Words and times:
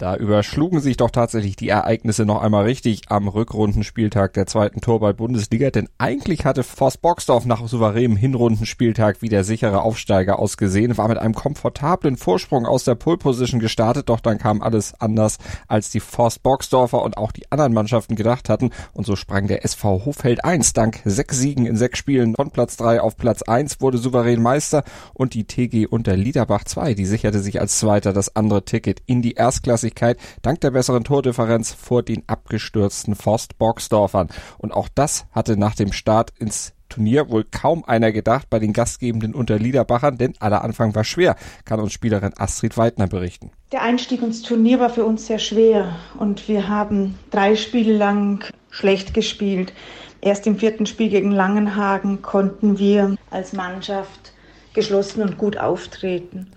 Da 0.00 0.16
überschlugen 0.16 0.80
sich 0.80 0.96
doch 0.96 1.10
tatsächlich 1.10 1.56
die 1.56 1.68
Ereignisse 1.68 2.24
noch 2.24 2.40
einmal 2.40 2.64
richtig 2.64 3.02
am 3.08 3.28
Rückrundenspieltag 3.28 4.32
der 4.32 4.46
zweiten 4.46 4.80
Torball-Bundesliga, 4.80 5.70
denn 5.70 5.90
eigentlich 5.98 6.46
hatte 6.46 6.62
Forst 6.62 7.02
Boxdorf 7.02 7.44
nach 7.44 7.68
souveränem 7.68 8.16
Hinrundenspieltag 8.16 9.20
wie 9.20 9.28
der 9.28 9.44
sichere 9.44 9.82
Aufsteiger 9.82 10.38
ausgesehen, 10.38 10.96
war 10.96 11.06
mit 11.08 11.18
einem 11.18 11.34
komfortablen 11.34 12.16
Vorsprung 12.16 12.64
aus 12.64 12.84
der 12.84 12.94
Pole-Position 12.94 13.60
gestartet, 13.60 14.08
doch 14.08 14.20
dann 14.20 14.38
kam 14.38 14.62
alles 14.62 14.98
anders, 14.98 15.36
als 15.68 15.90
die 15.90 16.00
Forst 16.00 16.42
Boxdorfer 16.42 17.02
und 17.02 17.18
auch 17.18 17.30
die 17.30 17.52
anderen 17.52 17.74
Mannschaften 17.74 18.16
gedacht 18.16 18.48
hatten. 18.48 18.70
Und 18.94 19.04
so 19.04 19.16
sprang 19.16 19.48
der 19.48 19.66
SV 19.66 20.06
Hofeld 20.06 20.42
1 20.46 20.72
dank 20.72 21.02
sechs 21.04 21.38
Siegen 21.38 21.66
in 21.66 21.76
sechs 21.76 21.98
Spielen 21.98 22.36
von 22.36 22.50
Platz 22.50 22.78
3 22.78 23.02
auf 23.02 23.18
Platz 23.18 23.42
1, 23.42 23.82
wurde 23.82 23.98
souverän 23.98 24.40
Meister. 24.40 24.82
Und 25.12 25.34
die 25.34 25.44
TG 25.44 25.86
unter 25.86 26.16
Liederbach 26.16 26.64
2, 26.64 26.94
die 26.94 27.04
sicherte 27.04 27.40
sich 27.40 27.60
als 27.60 27.78
Zweiter 27.78 28.14
das 28.14 28.34
andere 28.34 28.64
Ticket 28.64 29.02
in 29.04 29.20
die 29.20 29.32
Erstklasse 29.32 29.89
Klassigkeit 29.90 30.18
dank 30.42 30.60
der 30.60 30.70
besseren 30.70 31.04
Tordifferenz 31.04 31.72
vor 31.72 32.02
den 32.02 32.22
abgestürzten 32.26 33.14
Forst 33.14 33.58
Boxdorfern. 33.58 34.28
Und 34.58 34.72
auch 34.72 34.88
das 34.94 35.26
hatte 35.32 35.56
nach 35.56 35.74
dem 35.74 35.92
Start 35.92 36.32
ins 36.38 36.72
Turnier 36.88 37.30
wohl 37.30 37.44
kaum 37.44 37.84
einer 37.84 38.10
gedacht 38.10 38.50
bei 38.50 38.58
den 38.58 38.72
gastgebenden 38.72 39.32
Unterliederbachern, 39.32 40.18
denn 40.18 40.34
aller 40.40 40.64
Anfang 40.64 40.94
war 40.96 41.04
schwer, 41.04 41.36
kann 41.64 41.78
uns 41.78 41.92
Spielerin 41.92 42.32
Astrid 42.36 42.76
Weidner 42.76 43.06
berichten. 43.06 43.52
Der 43.70 43.82
Einstieg 43.82 44.22
ins 44.22 44.42
Turnier 44.42 44.80
war 44.80 44.90
für 44.90 45.04
uns 45.04 45.26
sehr 45.26 45.38
schwer 45.38 45.96
und 46.18 46.48
wir 46.48 46.68
haben 46.68 47.16
drei 47.30 47.54
Spiele 47.54 47.96
lang 47.96 48.44
schlecht 48.70 49.14
gespielt. 49.14 49.72
Erst 50.20 50.48
im 50.48 50.58
vierten 50.58 50.86
Spiel 50.86 51.10
gegen 51.10 51.30
Langenhagen 51.30 52.22
konnten 52.22 52.78
wir 52.78 53.14
als 53.30 53.52
Mannschaft 53.52 54.32
geschlossen 54.74 55.22
und 55.22 55.38
gut 55.38 55.58
auftreten. 55.58 56.48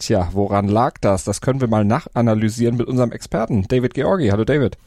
Tja, 0.00 0.30
woran 0.32 0.66
lag 0.66 0.94
das? 1.02 1.24
Das 1.24 1.42
können 1.42 1.60
wir 1.60 1.68
mal 1.68 1.84
nachanalysieren 1.84 2.78
mit 2.78 2.86
unserem 2.86 3.12
Experten, 3.12 3.68
David 3.68 3.92
Georgi. 3.92 4.28
Hallo 4.28 4.44
David. 4.44 4.78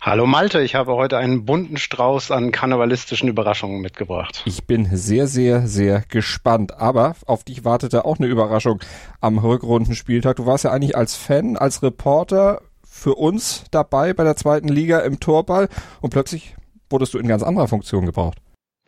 Hallo 0.00 0.24
Malte, 0.24 0.60
ich 0.60 0.76
habe 0.76 0.94
heute 0.94 1.18
einen 1.18 1.44
bunten 1.44 1.76
Strauß 1.76 2.30
an 2.30 2.52
karnevalistischen 2.52 3.28
Überraschungen 3.28 3.80
mitgebracht. 3.80 4.42
Ich 4.44 4.64
bin 4.64 4.88
sehr, 4.96 5.26
sehr, 5.26 5.66
sehr 5.66 6.04
gespannt. 6.08 6.78
Aber 6.78 7.16
auf 7.26 7.42
dich 7.42 7.64
wartete 7.64 8.04
auch 8.04 8.18
eine 8.18 8.28
Überraschung 8.28 8.78
am 9.20 9.38
Rückrundenspieltag. 9.38 10.36
Du 10.36 10.46
warst 10.46 10.62
ja 10.62 10.70
eigentlich 10.70 10.96
als 10.96 11.16
Fan, 11.16 11.56
als 11.56 11.82
Reporter 11.82 12.62
für 12.88 13.16
uns 13.16 13.64
dabei 13.72 14.12
bei 14.12 14.22
der 14.22 14.36
zweiten 14.36 14.68
Liga 14.68 15.00
im 15.00 15.18
Torball 15.18 15.68
und 16.00 16.10
plötzlich 16.10 16.54
wurdest 16.88 17.14
du 17.14 17.18
in 17.18 17.26
ganz 17.26 17.42
anderer 17.42 17.66
Funktion 17.66 18.06
gebraucht. 18.06 18.38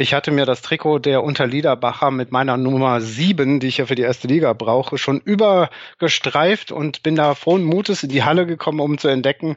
Ich 0.00 0.14
hatte 0.14 0.30
mir 0.30 0.46
das 0.46 0.62
Trikot 0.62 1.00
der 1.00 1.24
Unterliederbacher 1.24 2.12
mit 2.12 2.30
meiner 2.30 2.56
Nummer 2.56 3.00
7, 3.00 3.58
die 3.58 3.66
ich 3.66 3.78
ja 3.78 3.86
für 3.86 3.96
die 3.96 4.02
erste 4.02 4.28
Liga 4.28 4.52
brauche, 4.52 4.96
schon 4.96 5.18
übergestreift 5.18 6.70
und 6.70 7.02
bin 7.02 7.16
da 7.16 7.34
frohen 7.34 7.64
Mutes 7.64 8.04
in 8.04 8.08
die 8.08 8.22
Halle 8.22 8.46
gekommen, 8.46 8.78
um 8.78 8.96
zu 8.96 9.08
entdecken, 9.08 9.56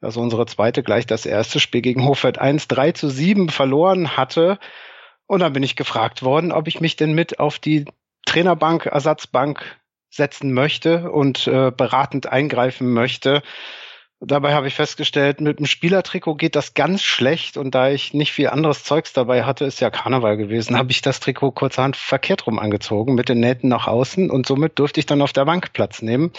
dass 0.00 0.16
unsere 0.16 0.46
zweite 0.46 0.82
gleich 0.82 1.06
das 1.06 1.26
erste 1.26 1.60
Spiel 1.60 1.80
gegen 1.80 2.04
Hofeld 2.04 2.38
1 2.38 2.66
3 2.66 2.90
zu 2.90 3.08
7 3.08 3.50
verloren 3.50 4.16
hatte. 4.16 4.58
Und 5.28 5.40
dann 5.42 5.52
bin 5.52 5.62
ich 5.62 5.76
gefragt 5.76 6.24
worden, 6.24 6.50
ob 6.50 6.66
ich 6.66 6.80
mich 6.80 6.96
denn 6.96 7.12
mit 7.12 7.38
auf 7.38 7.60
die 7.60 7.84
Trainerbank, 8.26 8.86
Ersatzbank 8.86 9.78
setzen 10.10 10.52
möchte 10.52 11.08
und 11.08 11.46
äh, 11.46 11.70
beratend 11.70 12.26
eingreifen 12.26 12.92
möchte. 12.92 13.42
Dabei 14.20 14.52
habe 14.54 14.66
ich 14.66 14.74
festgestellt, 14.74 15.40
mit 15.40 15.60
dem 15.60 15.66
Spielertrikot 15.66 16.34
geht 16.34 16.56
das 16.56 16.74
ganz 16.74 17.02
schlecht 17.02 17.56
und 17.56 17.76
da 17.76 17.88
ich 17.88 18.14
nicht 18.14 18.32
viel 18.32 18.48
anderes 18.48 18.82
Zeugs 18.82 19.12
dabei 19.12 19.44
hatte, 19.44 19.64
ist 19.64 19.78
ja 19.78 19.90
Karneval 19.90 20.36
gewesen, 20.36 20.76
habe 20.76 20.90
ich 20.90 21.02
das 21.02 21.20
Trikot 21.20 21.52
kurzerhand 21.52 21.94
verkehrt 21.94 22.46
rum 22.48 22.58
angezogen 22.58 23.14
mit 23.14 23.28
den 23.28 23.38
Nähten 23.38 23.68
nach 23.68 23.86
außen 23.86 24.28
und 24.28 24.46
somit 24.46 24.78
durfte 24.80 24.98
ich 24.98 25.06
dann 25.06 25.22
auf 25.22 25.32
der 25.32 25.44
Bank 25.44 25.72
Platz 25.72 26.02
nehmen 26.02 26.32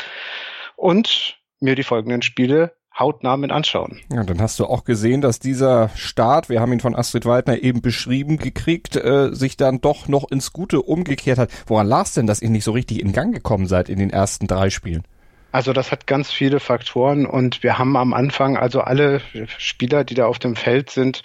und 0.76 1.38
mir 1.62 1.76
die 1.76 1.84
folgenden 1.84 2.22
Spiele 2.22 2.74
hautnah 2.98 3.38
mit 3.38 3.52
anschauen. 3.52 4.02
Ja, 4.12 4.26
dann 4.26 4.42
hast 4.42 4.60
du 4.60 4.66
auch 4.66 4.84
gesehen, 4.84 5.22
dass 5.22 5.40
dieser 5.40 5.88
Start, 5.96 6.50
wir 6.50 6.60
haben 6.60 6.74
ihn 6.74 6.82
von 6.82 6.96
Astrid 6.96 7.26
Weidner 7.26 7.64
eben 7.64 7.82
beschrieben 7.82 8.38
gekriegt, 8.38 8.98
äh, 8.98 9.34
sich 9.34 9.56
dann 9.56 9.80
doch 9.80 10.10
noch 10.10 10.30
ins 10.30 10.52
Gute 10.52 10.82
umgekehrt 10.82 11.38
hat. 11.38 11.50
Woran 11.68 11.88
lag 11.88 12.06
es 12.06 12.14
denn, 12.14 12.28
dass 12.28 12.42
ihr 12.42 12.50
nicht 12.50 12.66
so 12.66 12.74
richtig 12.74 13.00
in 13.00 13.14
Gang 13.14 13.34
gekommen 13.34 13.68
seid 13.68 13.88
in 13.88 14.00
den 14.00 14.10
ersten 14.10 14.48
drei 14.48 14.70
Spielen? 14.70 15.04
Also 15.52 15.74
das 15.74 15.92
hat 15.92 16.06
ganz 16.06 16.32
viele 16.32 16.60
Faktoren 16.60 17.26
und 17.26 17.64
wir 17.64 17.80
haben 17.80 17.98
am 17.98 18.14
Anfang 18.14 18.56
also 18.56 18.82
alle 18.82 19.22
Spieler, 19.58 20.04
die 20.04 20.14
da 20.14 20.28
auf 20.28 20.38
dem 20.38 20.56
Feld 20.56 20.92
sind, 20.92 21.24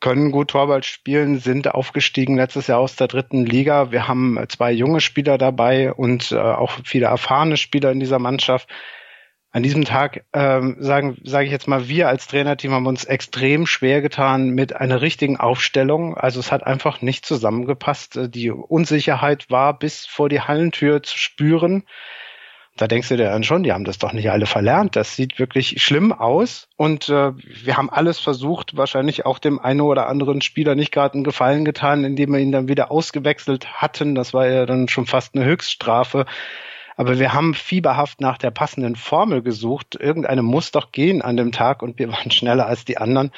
können 0.00 0.32
gut 0.32 0.50
Torwart 0.50 0.84
spielen, 0.84 1.38
sind 1.38 1.72
aufgestiegen 1.72 2.36
letztes 2.36 2.66
Jahr 2.66 2.80
aus 2.80 2.96
der 2.96 3.06
dritten 3.06 3.46
Liga. 3.46 3.92
Wir 3.92 4.08
haben 4.08 4.38
zwei 4.48 4.72
junge 4.72 5.00
Spieler 5.00 5.38
dabei 5.38 5.92
und 5.92 6.32
äh, 6.32 6.36
auch 6.36 6.72
viele 6.84 7.06
erfahrene 7.06 7.56
Spieler 7.56 7.92
in 7.92 8.00
dieser 8.00 8.18
Mannschaft. 8.18 8.68
An 9.52 9.62
diesem 9.62 9.84
Tag 9.84 10.24
ähm, 10.34 10.76
sagen 10.80 11.16
sage 11.22 11.46
ich 11.46 11.50
jetzt 11.50 11.66
mal, 11.66 11.88
wir 11.88 12.08
als 12.08 12.26
Trainerteam 12.26 12.72
haben 12.72 12.86
uns 12.86 13.04
extrem 13.04 13.66
schwer 13.66 14.02
getan 14.02 14.50
mit 14.50 14.76
einer 14.76 15.00
richtigen 15.00 15.38
Aufstellung. 15.38 16.14
Also 16.14 16.40
es 16.40 16.52
hat 16.52 16.66
einfach 16.66 17.00
nicht 17.00 17.24
zusammengepasst. 17.24 18.18
Die 18.34 18.50
Unsicherheit 18.50 19.48
war 19.48 19.78
bis 19.78 20.04
vor 20.04 20.28
die 20.28 20.42
Hallentür 20.42 21.02
zu 21.02 21.16
spüren. 21.16 21.84
Da 22.76 22.86
denkst 22.86 23.08
du 23.08 23.16
dir 23.16 23.30
dann 23.30 23.42
schon, 23.42 23.62
die 23.62 23.72
haben 23.72 23.84
das 23.84 23.98
doch 23.98 24.12
nicht 24.12 24.30
alle 24.30 24.44
verlernt. 24.46 24.96
Das 24.96 25.16
sieht 25.16 25.38
wirklich 25.38 25.82
schlimm 25.82 26.12
aus. 26.12 26.68
Und 26.76 27.08
äh, 27.08 27.32
wir 27.34 27.76
haben 27.76 27.88
alles 27.88 28.18
versucht, 28.18 28.76
wahrscheinlich 28.76 29.24
auch 29.24 29.38
dem 29.38 29.58
einen 29.58 29.80
oder 29.80 30.08
anderen 30.08 30.42
Spieler 30.42 30.74
nicht 30.74 30.92
gerade 30.92 31.14
einen 31.14 31.24
Gefallen 31.24 31.64
getan, 31.64 32.04
indem 32.04 32.32
wir 32.32 32.38
ihn 32.38 32.52
dann 32.52 32.68
wieder 32.68 32.90
ausgewechselt 32.90 33.80
hatten. 33.80 34.14
Das 34.14 34.34
war 34.34 34.46
ja 34.46 34.66
dann 34.66 34.88
schon 34.88 35.06
fast 35.06 35.34
eine 35.34 35.44
Höchststrafe. 35.44 36.26
Aber 36.96 37.18
wir 37.18 37.34
haben 37.34 37.52
fieberhaft 37.52 38.22
nach 38.22 38.38
der 38.38 38.50
passenden 38.50 38.96
Formel 38.96 39.42
gesucht. 39.42 39.96
Irgendeine 40.00 40.42
muss 40.42 40.72
doch 40.72 40.92
gehen 40.92 41.20
an 41.20 41.36
dem 41.36 41.52
Tag 41.52 41.82
und 41.82 41.98
wir 41.98 42.08
waren 42.12 42.30
schneller 42.30 42.66
als 42.66 42.84
die 42.84 42.98
anderen, 42.98 43.30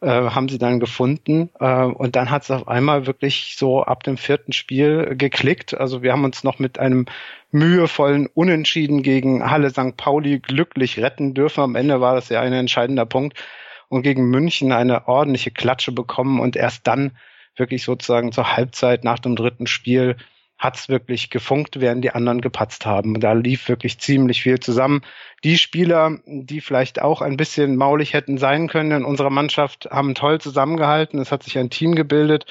äh, 0.00 0.08
haben 0.08 0.48
sie 0.48 0.58
dann 0.58 0.80
gefunden. 0.80 1.50
Äh, 1.60 1.84
und 1.84 2.16
dann 2.16 2.30
hat 2.30 2.42
es 2.42 2.50
auf 2.50 2.66
einmal 2.66 3.06
wirklich 3.06 3.54
so 3.56 3.82
ab 3.84 4.02
dem 4.02 4.16
vierten 4.16 4.52
Spiel 4.52 5.14
geklickt. 5.16 5.74
Also 5.74 6.02
wir 6.02 6.12
haben 6.12 6.24
uns 6.24 6.42
noch 6.42 6.58
mit 6.58 6.78
einem 6.78 7.06
mühevollen 7.52 8.26
Unentschieden 8.26 9.04
gegen 9.04 9.48
Halle 9.48 9.70
St. 9.70 9.96
Pauli 9.96 10.40
glücklich 10.40 10.98
retten 10.98 11.34
dürfen. 11.34 11.60
Am 11.60 11.76
Ende 11.76 12.00
war 12.00 12.16
das 12.16 12.28
ja 12.28 12.40
ein 12.40 12.52
entscheidender 12.52 13.06
Punkt. 13.06 13.38
Und 13.88 14.02
gegen 14.02 14.28
München 14.28 14.72
eine 14.72 15.06
ordentliche 15.06 15.52
Klatsche 15.52 15.92
bekommen 15.92 16.40
und 16.40 16.56
erst 16.56 16.86
dann 16.88 17.12
wirklich 17.54 17.84
sozusagen 17.84 18.32
zur 18.32 18.56
Halbzeit 18.56 19.04
nach 19.04 19.20
dem 19.20 19.36
dritten 19.36 19.68
Spiel 19.68 20.16
hat's 20.64 20.88
wirklich 20.88 21.30
gefunkt, 21.30 21.80
während 21.80 22.02
die 22.02 22.10
anderen 22.10 22.40
gepatzt 22.40 22.86
haben. 22.86 23.20
Da 23.20 23.34
lief 23.34 23.68
wirklich 23.68 23.98
ziemlich 24.00 24.42
viel 24.42 24.58
zusammen. 24.58 25.02
Die 25.44 25.58
Spieler, 25.58 26.18
die 26.26 26.62
vielleicht 26.62 27.02
auch 27.02 27.20
ein 27.20 27.36
bisschen 27.36 27.76
maulig 27.76 28.14
hätten 28.14 28.38
sein 28.38 28.66
können 28.68 28.90
in 28.90 29.04
unserer 29.04 29.30
Mannschaft, 29.30 29.88
haben 29.90 30.14
toll 30.14 30.40
zusammengehalten. 30.40 31.20
Es 31.20 31.30
hat 31.30 31.42
sich 31.42 31.58
ein 31.58 31.70
Team 31.70 31.94
gebildet. 31.94 32.46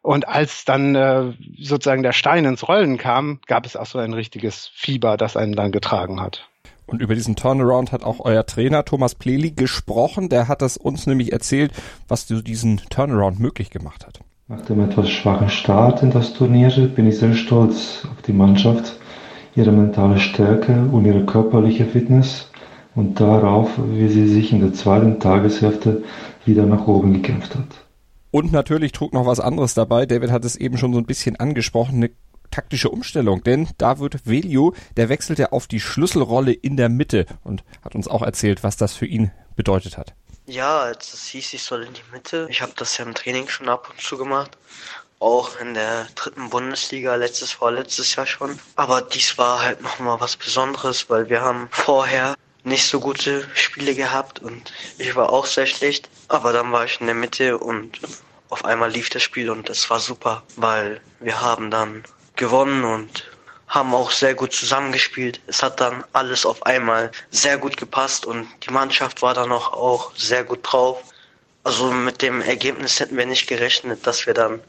Und 0.00 0.28
als 0.28 0.64
dann 0.64 0.94
äh, 0.94 1.34
sozusagen 1.58 2.02
der 2.02 2.12
Stein 2.12 2.44
ins 2.44 2.66
Rollen 2.66 2.96
kam, 2.96 3.40
gab 3.46 3.66
es 3.66 3.76
auch 3.76 3.84
so 3.84 3.98
ein 3.98 4.14
richtiges 4.14 4.70
Fieber, 4.72 5.16
das 5.16 5.36
einen 5.36 5.54
dann 5.54 5.72
getragen 5.72 6.20
hat. 6.20 6.48
Und 6.86 7.02
über 7.02 7.14
diesen 7.14 7.36
Turnaround 7.36 7.92
hat 7.92 8.04
auch 8.04 8.20
euer 8.20 8.46
Trainer 8.46 8.84
Thomas 8.84 9.14
Pleli 9.14 9.50
gesprochen. 9.50 10.28
Der 10.28 10.48
hat 10.48 10.62
das 10.62 10.76
uns 10.76 11.06
nämlich 11.06 11.32
erzählt, 11.32 11.72
was 12.08 12.26
diesen 12.26 12.78
Turnaround 12.90 13.38
möglich 13.40 13.70
gemacht 13.70 14.06
hat. 14.06 14.20
Nach 14.50 14.62
dem 14.62 14.80
etwas 14.80 15.08
schwachen 15.08 15.48
Start 15.48 16.02
in 16.02 16.10
das 16.10 16.32
Turnier 16.32 16.70
bin 16.88 17.06
ich 17.06 17.18
sehr 17.18 17.34
stolz 17.34 18.04
auf 18.10 18.20
die 18.22 18.32
Mannschaft, 18.32 18.96
ihre 19.54 19.70
mentale 19.70 20.18
Stärke 20.18 20.72
und 20.90 21.04
ihre 21.04 21.24
körperliche 21.24 21.86
Fitness 21.86 22.50
und 22.96 23.20
darauf, 23.20 23.70
wie 23.92 24.08
sie 24.08 24.26
sich 24.26 24.52
in 24.52 24.58
der 24.58 24.72
zweiten 24.72 25.20
Tageshälfte 25.20 26.02
wieder 26.46 26.66
nach 26.66 26.88
oben 26.88 27.12
gekämpft 27.12 27.54
hat. 27.54 27.86
Und 28.32 28.50
natürlich 28.50 28.90
trug 28.90 29.12
noch 29.12 29.24
was 29.24 29.38
anderes 29.38 29.74
dabei. 29.74 30.04
David 30.04 30.32
hat 30.32 30.44
es 30.44 30.56
eben 30.56 30.78
schon 30.78 30.92
so 30.94 30.98
ein 30.98 31.06
bisschen 31.06 31.36
angesprochen, 31.36 31.94
eine 31.94 32.10
taktische 32.50 32.90
Umstellung, 32.90 33.44
denn 33.44 33.68
da 33.78 34.00
wird 34.00 34.26
Velio, 34.26 34.74
der 34.96 35.08
wechselte 35.08 35.52
auf 35.52 35.68
die 35.68 35.78
Schlüsselrolle 35.78 36.52
in 36.52 36.76
der 36.76 36.88
Mitte 36.88 37.26
und 37.44 37.62
hat 37.84 37.94
uns 37.94 38.08
auch 38.08 38.22
erzählt, 38.22 38.64
was 38.64 38.76
das 38.76 38.94
für 38.94 39.06
ihn 39.06 39.30
bedeutet 39.54 39.96
hat. 39.96 40.16
Ja, 40.46 40.80
als 40.80 41.14
es 41.14 41.26
hieß, 41.26 41.54
ich 41.54 41.62
soll 41.62 41.84
in 41.84 41.92
die 41.92 42.02
Mitte. 42.12 42.46
Ich 42.50 42.60
habe 42.62 42.72
das 42.76 42.98
ja 42.98 43.04
im 43.04 43.14
Training 43.14 43.48
schon 43.48 43.68
ab 43.68 43.88
und 43.90 44.00
zu 44.00 44.16
gemacht. 44.16 44.56
Auch 45.18 45.58
in 45.60 45.74
der 45.74 46.06
dritten 46.14 46.50
Bundesliga, 46.50 47.14
letztes, 47.14 47.52
vorletztes 47.52 48.16
Jahr 48.16 48.26
schon. 48.26 48.58
Aber 48.76 49.02
dies 49.02 49.36
war 49.38 49.62
halt 49.62 49.82
nochmal 49.82 50.20
was 50.20 50.36
Besonderes, 50.36 51.08
weil 51.10 51.28
wir 51.28 51.42
haben 51.42 51.68
vorher 51.70 52.34
nicht 52.64 52.86
so 52.86 53.00
gute 53.00 53.48
Spiele 53.54 53.94
gehabt 53.94 54.40
und 54.40 54.72
ich 54.98 55.14
war 55.14 55.30
auch 55.30 55.46
sehr 55.46 55.66
schlecht. 55.66 56.08
Aber 56.28 56.52
dann 56.52 56.72
war 56.72 56.84
ich 56.84 57.00
in 57.00 57.06
der 57.06 57.14
Mitte 57.14 57.58
und 57.58 58.00
auf 58.48 58.64
einmal 58.64 58.90
lief 58.90 59.10
das 59.10 59.22
Spiel 59.22 59.50
und 59.50 59.70
es 59.70 59.88
war 59.90 60.00
super, 60.00 60.42
weil 60.56 61.00
wir 61.20 61.40
haben 61.40 61.70
dann 61.70 62.02
gewonnen 62.36 62.84
und 62.84 63.30
haben 63.70 63.94
auch 63.94 64.10
sehr 64.10 64.34
gut 64.34 64.52
zusammengespielt. 64.52 65.40
Es 65.46 65.62
hat 65.62 65.80
dann 65.80 66.04
alles 66.12 66.44
auf 66.44 66.66
einmal 66.66 67.10
sehr 67.30 67.56
gut 67.56 67.76
gepasst 67.76 68.26
und 68.26 68.48
die 68.66 68.72
Mannschaft 68.72 69.22
war 69.22 69.32
dann 69.32 69.52
auch, 69.52 69.72
auch 69.72 70.14
sehr 70.16 70.44
gut 70.44 70.60
drauf. 70.62 71.02
Also 71.62 71.90
mit 71.92 72.20
dem 72.20 72.42
Ergebnis 72.42 72.98
hätten 72.98 73.16
wir 73.16 73.26
nicht 73.26 73.46
gerechnet, 73.46 74.06
dass 74.06 74.26
wir 74.26 74.34
dann 74.34 74.60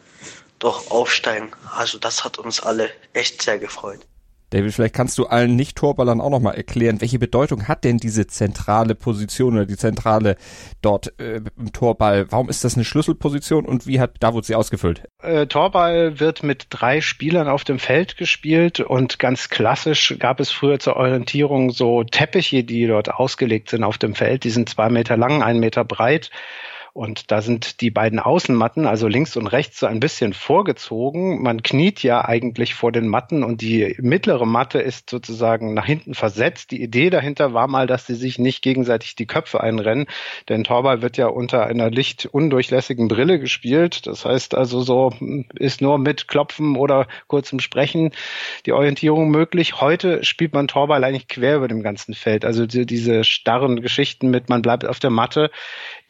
doch 0.60 0.92
aufsteigen. 0.92 1.52
Also 1.76 1.98
das 1.98 2.24
hat 2.24 2.38
uns 2.38 2.60
alle 2.60 2.92
echt 3.14 3.42
sehr 3.42 3.58
gefreut. 3.58 4.02
David, 4.52 4.74
vielleicht 4.74 4.94
kannst 4.94 5.18
du 5.18 5.28
allen 5.28 5.56
Nicht-Torballern 5.56 6.20
auch 6.20 6.30
nochmal 6.30 6.56
erklären, 6.56 7.00
welche 7.00 7.20
Bedeutung 7.20 7.70
hat 7.70 7.86
denn 7.86 7.98
diese 7.98 8.28
zentrale 8.28 8.96
Position 8.96 9.56
oder 9.56 9.66
die 9.66 9.78
zentrale 9.78 10.36
dort 10.82 11.18
äh, 11.20 11.42
im 11.58 11.72
Torball? 11.72 12.30
Warum 12.32 12.50
ist 12.50 12.66
das 12.66 12.76
eine 12.76 12.84
Schlüsselposition 12.84 13.66
und 13.66 13.88
wie 13.88 14.02
hat 14.02 14.16
Davut 14.20 14.46
sie 14.46 14.56
ausgefüllt? 14.56 15.04
Äh, 15.22 15.48
Torball 15.48 16.20
wird 16.20 16.44
mit 16.44 16.68
drei 16.70 17.00
Spielern 17.00 17.48
auf 17.48 17.64
dem 17.64 17.80
Feld 17.80 18.18
gespielt 18.18 18.82
und 18.82 19.20
ganz 19.20 19.48
klassisch 19.50 20.18
gab 20.20 20.42
es 20.42 20.52
früher 20.52 20.80
zur 20.80 20.98
Orientierung 20.98 21.72
so 21.72 22.04
Teppiche, 22.04 22.66
die 22.66 22.88
dort 22.88 23.10
ausgelegt 23.10 23.70
sind 23.70 23.86
auf 23.86 23.98
dem 23.98 24.16
Feld. 24.16 24.44
Die 24.44 24.50
sind 24.50 24.68
zwei 24.68 24.90
Meter 24.90 25.16
lang, 25.16 25.42
ein 25.42 25.62
Meter 25.62 25.86
breit 25.86 26.30
und 26.94 27.32
da 27.32 27.42
sind 27.42 27.80
die 27.80 27.90
beiden 27.90 28.20
Außenmatten, 28.20 28.86
also 28.86 29.08
links 29.08 29.38
und 29.38 29.48
rechts, 29.48 29.80
so 29.80 29.86
ein 29.86 30.02
bisschen 30.02 30.34
vorgezogen. 30.34 31.42
Man 31.42 31.64
kniet 31.64 32.04
ja 32.04 32.26
eigentlich 32.26 32.76
vor 32.76 32.92
den 32.92 33.08
Matten 33.08 33.44
und 33.44 33.62
die 33.62 33.96
mittlere 34.02 34.46
Matte 34.46 34.80
ist 34.80 35.10
sozusagen 35.10 35.74
nach 35.74 35.86
hinten 35.86 36.14
versetzt. 36.14 36.72
Die 36.72 36.82
Idee 36.82 37.10
dahinter 37.10 37.54
war 37.54 37.68
mal, 37.68 37.88
dass 37.88 38.08
sie 38.08 38.16
sich 38.16 38.40
nicht 38.40 38.62
gegenseitig 38.62 39.16
die 39.16 39.26
Köpfe 39.26 39.62
einrennen, 39.62 40.06
denn 40.50 40.66
Torball 40.66 41.02
wird 41.02 41.16
ja 41.16 41.28
unter 41.28 41.66
einer 41.66 41.90
lichtundurchlässigen 41.90 43.08
Brille 43.08 43.40
gespielt. 43.40 44.06
Das 44.06 44.26
heißt 44.26 44.54
also 44.54 44.82
so 44.82 45.14
ist 45.56 45.82
nur 45.82 45.98
mit 45.98 46.28
Klopfen 46.28 46.76
oder 46.76 47.08
kurzem 47.28 47.62
Sprechen 47.62 48.12
die 48.66 48.74
Orientierung 48.74 49.30
möglich. 49.30 49.80
Heute 49.80 50.26
spielt 50.26 50.54
man 50.54 50.68
Torball 50.68 51.04
eigentlich 51.06 51.30
quer 51.30 51.56
über 51.56 51.70
dem 51.70 51.84
ganzen 51.84 52.14
Feld. 52.14 52.44
Also 52.44 52.66
diese 52.66 53.24
starren 53.24 53.82
Geschichten 53.82 54.30
mit 54.30 54.50
man 54.50 54.62
bleibt 54.62 54.86
auf 54.86 55.00
der 55.00 55.10
Matte, 55.10 55.52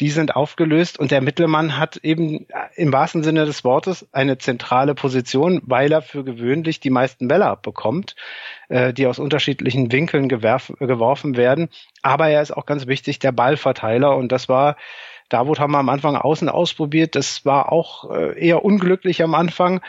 die 0.01 0.09
sind 0.09 0.35
aufgelöst 0.35 0.99
und 0.99 1.11
der 1.11 1.21
Mittelmann 1.21 1.77
hat 1.77 1.97
eben 1.97 2.47
im 2.75 2.91
wahrsten 2.91 3.21
Sinne 3.21 3.45
des 3.45 3.63
Wortes 3.63 4.07
eine 4.11 4.39
zentrale 4.39 4.95
Position, 4.95 5.61
weil 5.63 5.91
er 5.91 6.01
für 6.01 6.23
gewöhnlich 6.23 6.79
die 6.79 6.89
meisten 6.89 7.27
Bälle 7.27 7.45
abbekommt, 7.45 8.15
äh, 8.67 8.93
die 8.93 9.05
aus 9.05 9.19
unterschiedlichen 9.19 9.91
Winkeln 9.91 10.27
gewerf, 10.27 10.73
geworfen 10.79 11.37
werden. 11.37 11.69
Aber 12.01 12.27
er 12.29 12.41
ist 12.41 12.51
auch 12.51 12.65
ganz 12.65 12.87
wichtig 12.87 13.19
der 13.19 13.31
Ballverteiler 13.31 14.17
und 14.17 14.31
das 14.31 14.49
war 14.49 14.75
Davut 15.29 15.61
haben 15.61 15.71
wir 15.71 15.79
am 15.79 15.87
Anfang 15.87 16.17
außen 16.17 16.49
ausprobiert. 16.49 17.15
Das 17.15 17.45
war 17.45 17.71
auch 17.71 18.11
äh, 18.11 18.37
eher 18.37 18.65
unglücklich 18.65 19.23
am 19.23 19.33
Anfang. 19.33 19.79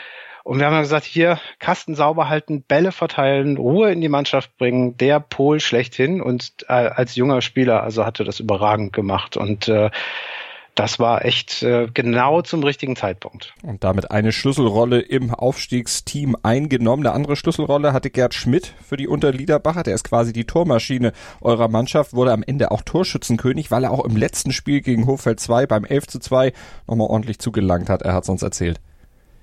Und 0.43 0.59
wir 0.59 0.65
haben 0.65 0.73
dann 0.73 0.83
gesagt, 0.83 1.05
hier 1.05 1.39
Kasten 1.59 1.95
sauber 1.95 2.27
halten, 2.27 2.63
Bälle 2.63 2.91
verteilen, 2.91 3.55
Ruhe 3.55 3.91
in 3.91 4.01
die 4.01 4.09
Mannschaft 4.09 4.57
bringen, 4.57 4.97
der 4.97 5.21
Pol 5.21 5.61
schlechthin. 5.61 6.21
Und 6.21 6.65
äh, 6.67 6.73
als 6.73 7.15
junger 7.15 7.41
Spieler, 7.41 7.81
also 7.81 8.05
hatte 8.05 8.25
das 8.25 8.41
überragend 8.41 8.91
gemacht. 8.91 9.37
Und 9.37 9.69
äh, 9.69 9.89
das 10.75 10.99
war 10.99 11.23
echt 11.23 11.61
äh, 11.63 11.87
genau 11.93 12.41
zum 12.41 12.63
richtigen 12.63 12.95
Zeitpunkt. 12.95 13.53
Und 13.61 13.85
damit 13.85 14.11
eine 14.11 14.33
Schlüsselrolle 14.33 14.99
im 14.99 15.33
Aufstiegsteam 15.33 16.35
eingenommen. 16.41 17.05
Eine 17.05 17.15
andere 17.15 17.35
Schlüsselrolle 17.35 17.93
hatte 17.93 18.09
Gerd 18.09 18.33
Schmidt 18.33 18.73
für 18.83 18.97
die 18.97 19.07
Unterliederbacher. 19.07 19.83
Der 19.83 19.95
ist 19.95 20.03
quasi 20.03 20.33
die 20.33 20.45
Tormaschine 20.45 21.13
eurer 21.41 21.69
Mannschaft, 21.69 22.13
wurde 22.13 22.33
am 22.33 22.43
Ende 22.43 22.71
auch 22.71 22.81
Torschützenkönig, 22.81 23.71
weil 23.71 23.83
er 23.83 23.91
auch 23.91 24.03
im 24.03 24.17
letzten 24.17 24.51
Spiel 24.51 24.81
gegen 24.81 25.05
Hofeld 25.05 25.39
2 25.39 25.67
beim 25.67 25.85
11 25.85 26.07
zu 26.07 26.19
2 26.19 26.51
nochmal 26.87 27.07
ordentlich 27.07 27.39
zugelangt 27.39 27.89
hat. 27.89 28.01
Er 28.01 28.13
hat 28.13 28.23
es 28.23 28.29
uns 28.29 28.41
erzählt. 28.41 28.81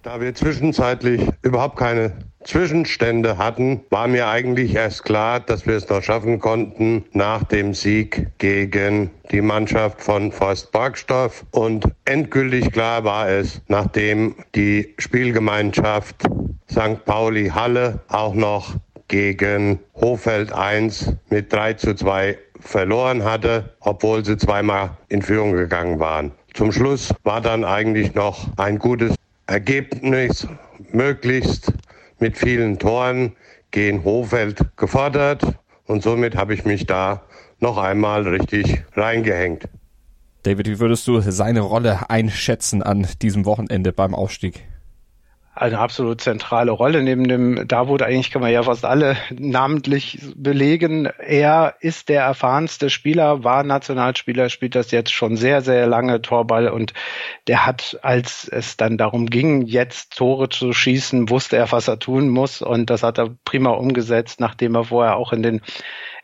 Da 0.02 0.18
wir 0.18 0.34
zwischenzeitlich 0.34 1.20
überhaupt 1.42 1.76
keine 1.76 2.12
Zwischenstände 2.42 3.36
hatten, 3.36 3.82
war 3.90 4.08
mir 4.08 4.28
eigentlich 4.28 4.74
erst 4.74 5.04
klar, 5.04 5.40
dass 5.40 5.66
wir 5.66 5.76
es 5.76 5.90
noch 5.90 6.02
schaffen 6.02 6.38
konnten 6.38 7.04
nach 7.12 7.44
dem 7.44 7.74
Sieg 7.74 8.28
gegen 8.38 9.10
die 9.30 9.42
Mannschaft 9.42 10.00
von 10.00 10.32
Forst 10.32 10.72
Barkstorff. 10.72 11.44
Und 11.50 11.84
endgültig 12.06 12.72
klar 12.72 13.04
war 13.04 13.28
es, 13.28 13.60
nachdem 13.68 14.36
die 14.54 14.94
Spielgemeinschaft 14.96 16.26
St. 16.70 17.04
Pauli 17.04 17.50
Halle 17.50 18.00
auch 18.08 18.34
noch 18.34 18.76
gegen 19.08 19.80
Hofeld 19.94 20.50
1 20.50 21.14
mit 21.28 21.52
3 21.52 21.74
zu 21.74 21.94
2 21.94 22.38
verloren 22.58 23.22
hatte, 23.22 23.74
obwohl 23.80 24.24
sie 24.24 24.38
zweimal 24.38 24.96
in 25.08 25.20
Führung 25.20 25.52
gegangen 25.52 25.98
waren. 25.98 26.32
Zum 26.54 26.72
Schluss 26.72 27.14
war 27.22 27.40
dann 27.42 27.64
eigentlich 27.64 28.14
noch 28.14 28.48
ein 28.56 28.78
gutes 28.78 29.14
Ergebnis 29.50 30.46
möglichst 30.92 31.72
mit 32.20 32.38
vielen 32.38 32.78
Toren 32.78 33.34
gegen 33.72 34.04
Hofeld 34.04 34.76
gefordert 34.76 35.42
und 35.86 36.04
somit 36.04 36.36
habe 36.36 36.54
ich 36.54 36.64
mich 36.64 36.86
da 36.86 37.22
noch 37.58 37.76
einmal 37.76 38.28
richtig 38.28 38.84
reingehängt. 38.94 39.68
David, 40.44 40.68
wie 40.68 40.78
würdest 40.78 41.06
du 41.08 41.20
seine 41.20 41.60
Rolle 41.60 42.08
einschätzen 42.08 42.82
an 42.82 43.08
diesem 43.20 43.44
Wochenende 43.44 43.92
beim 43.92 44.14
Aufstieg? 44.14 44.64
Eine 45.60 45.78
absolut 45.78 46.22
zentrale 46.22 46.70
Rolle. 46.70 47.02
Neben 47.02 47.28
dem 47.28 47.68
Davut 47.68 48.00
eigentlich 48.00 48.30
kann 48.30 48.40
man 48.40 48.50
ja 48.50 48.62
fast 48.62 48.86
alle 48.86 49.16
namentlich 49.30 50.18
belegen. 50.34 51.06
Er 51.18 51.74
ist 51.80 52.08
der 52.08 52.22
erfahrenste 52.22 52.88
Spieler, 52.88 53.44
war 53.44 53.62
Nationalspieler, 53.62 54.48
spielt 54.48 54.74
das 54.74 54.90
jetzt 54.90 55.12
schon 55.12 55.36
sehr, 55.36 55.60
sehr 55.60 55.86
lange 55.86 56.22
Torball 56.22 56.68
und 56.68 56.94
der 57.46 57.66
hat, 57.66 57.98
als 58.00 58.48
es 58.48 58.78
dann 58.78 58.96
darum 58.96 59.26
ging, 59.26 59.66
jetzt 59.66 60.16
Tore 60.16 60.48
zu 60.48 60.72
schießen, 60.72 61.28
wusste 61.28 61.58
er, 61.58 61.70
was 61.72 61.88
er 61.88 61.98
tun 61.98 62.30
muss 62.30 62.62
und 62.62 62.88
das 62.88 63.02
hat 63.02 63.18
er 63.18 63.36
prima 63.44 63.70
umgesetzt, 63.70 64.40
nachdem 64.40 64.74
er 64.74 64.84
vorher 64.84 65.16
auch 65.16 65.34
in 65.34 65.42
den 65.42 65.60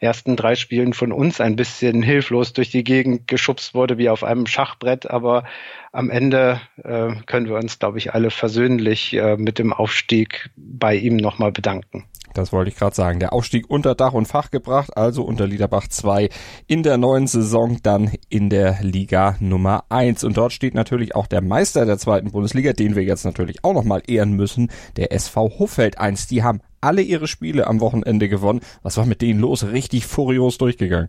ersten 0.01 0.37
drei 0.37 0.55
Spielen 0.55 0.93
von 0.93 1.13
uns 1.13 1.41
ein 1.41 1.57
bisschen 1.57 2.03
hilflos 2.03 2.53
durch 2.53 2.71
die 2.71 2.85
Gegend 2.85 3.29
geschubst 3.29 3.75
wurde 3.75 3.99
wie 3.99 4.09
auf 4.09 4.25
einem 4.25 4.47
Schachbrett, 4.47 5.11
aber 5.11 5.45
am 5.93 6.11
Ende 6.11 6.61
äh, 6.83 7.15
können 7.27 7.49
wir 7.49 7.57
uns, 7.57 7.79
glaube 7.79 7.99
ich, 7.99 8.15
alle 8.15 8.31
versöhnlich 8.31 9.15
äh, 9.15 9.37
mit 9.37 9.59
dem 9.59 9.73
Aufstieg 9.73 10.51
bei 10.57 10.95
ihm 10.95 11.17
nochmal 11.17 11.53
bedanken. 11.53 12.05
Das 12.37 12.53
wollte 12.53 12.71
ich 12.71 12.77
gerade 12.77 12.95
sagen. 12.95 13.19
Der 13.19 13.33
Aufstieg 13.33 13.71
unter 13.71 13.95
Dach 13.95 14.13
und 14.13 14.27
Fach 14.27 14.51
gebracht, 14.51 14.95
also 14.95 15.23
unter 15.23 15.47
Liederbach 15.47 15.89
2 15.89 16.29
in 16.67 16.83
der 16.83 16.99
neuen 16.99 17.27
Saison 17.27 17.79
dann 17.83 18.13
in 18.29 18.51
der 18.51 18.77
Liga 18.83 19.37
Nummer 19.41 19.85
1. 19.89 20.23
Und 20.23 20.37
dort 20.37 20.53
steht 20.53 20.75
natürlich 20.75 21.15
auch 21.15 21.27
der 21.27 21.41
Meister 21.41 21.87
der 21.87 21.97
zweiten 21.97 22.33
Bundesliga, 22.33 22.75
den 22.75 22.95
wir 22.95 23.05
jetzt 23.05 23.25
natürlich 23.25 23.65
auch 23.65 23.73
nochmal 23.73 24.03
ehren 24.07 24.33
müssen, 24.33 24.71
der 24.97 25.13
SV 25.13 25.59
Hoffeld 25.59 25.99
1. 25.99 26.27
Die 26.27 26.43
haben 26.43 26.61
alle 26.81 27.03
ihre 27.03 27.27
Spiele 27.27 27.67
am 27.67 27.81
Wochenende 27.81 28.29
gewonnen. 28.29 28.61
Was 28.83 28.97
war 28.97 29.07
mit 29.07 29.23
denen 29.23 29.41
los? 29.41 29.65
Richtig 29.65 30.07
furios 30.07 30.59
durchgegangen. 30.59 31.09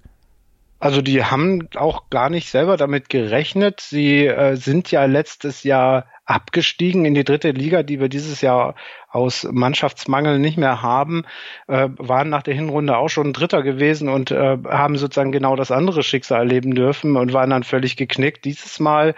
Also 0.79 1.01
die 1.01 1.23
haben 1.23 1.69
auch 1.75 2.09
gar 2.11 2.29
nicht 2.29 2.49
selber 2.49 2.77
damit 2.77 3.09
gerechnet. 3.09 3.81
Sie 3.81 4.27
äh, 4.27 4.55
sind 4.55 4.91
ja 4.91 5.05
letztes 5.05 5.63
Jahr 5.63 6.05
abgestiegen 6.25 7.05
in 7.05 7.15
die 7.15 7.23
dritte 7.23 7.49
Liga, 7.49 7.81
die 7.81 7.99
wir 7.99 8.09
dieses 8.09 8.41
Jahr 8.41 8.75
aus 9.09 9.47
Mannschaftsmangel 9.49 10.37
nicht 10.37 10.57
mehr 10.57 10.83
haben, 10.83 11.23
äh, 11.67 11.89
waren 11.97 12.29
nach 12.29 12.43
der 12.43 12.53
Hinrunde 12.53 12.97
auch 12.97 13.07
schon 13.07 13.33
Dritter 13.33 13.63
gewesen 13.63 14.07
und 14.07 14.29
äh, 14.29 14.57
haben 14.67 14.97
sozusagen 14.97 15.31
genau 15.31 15.55
das 15.55 15.71
andere 15.71 16.03
Schicksal 16.03 16.41
erleben 16.41 16.75
dürfen 16.75 17.17
und 17.17 17.33
waren 17.33 17.49
dann 17.49 17.63
völlig 17.63 17.95
geknickt. 17.97 18.45
Dieses 18.45 18.79
Mal 18.79 19.15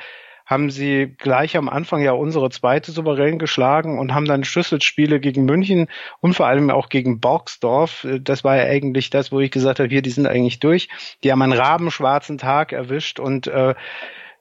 haben 0.50 0.72
sie 0.72 1.14
gleich 1.16 1.56
am 1.58 1.70
Anfang 1.70 2.02
ja 2.02 2.14
unsere 2.14 2.50
zweite 2.50 2.92
souverän 2.92 3.38
geschlagen 3.38 4.00
und 4.00 4.16
haben 4.16 4.26
dann 4.26 4.44
Schlüsselspiele 4.44 5.20
gegen 5.20 5.46
München 5.46 5.88
und 6.22 6.34
vor 6.34 6.48
allem 6.48 6.72
auch 6.72 6.90
gegen 6.90 7.20
Borgsdorf. 7.20 8.08
Das 8.20 8.44
war 8.44 8.58
ja 8.58 8.64
eigentlich 8.64 9.12
das, 9.12 9.32
wo 9.32 9.40
ich 9.40 9.52
gesagt 9.52 9.80
habe, 9.80 9.90
hier, 9.90 10.02
die 10.02 10.10
sind 10.10 10.26
eigentlich 10.26 10.60
durch. 10.60 10.90
Die 11.24 11.32
haben 11.32 11.44
einen 11.44 11.54
rabenschwarzen 11.54 12.40
Tag 12.40 12.72
erwischt 12.72 13.20
und 13.20 13.46
äh, 13.46 13.76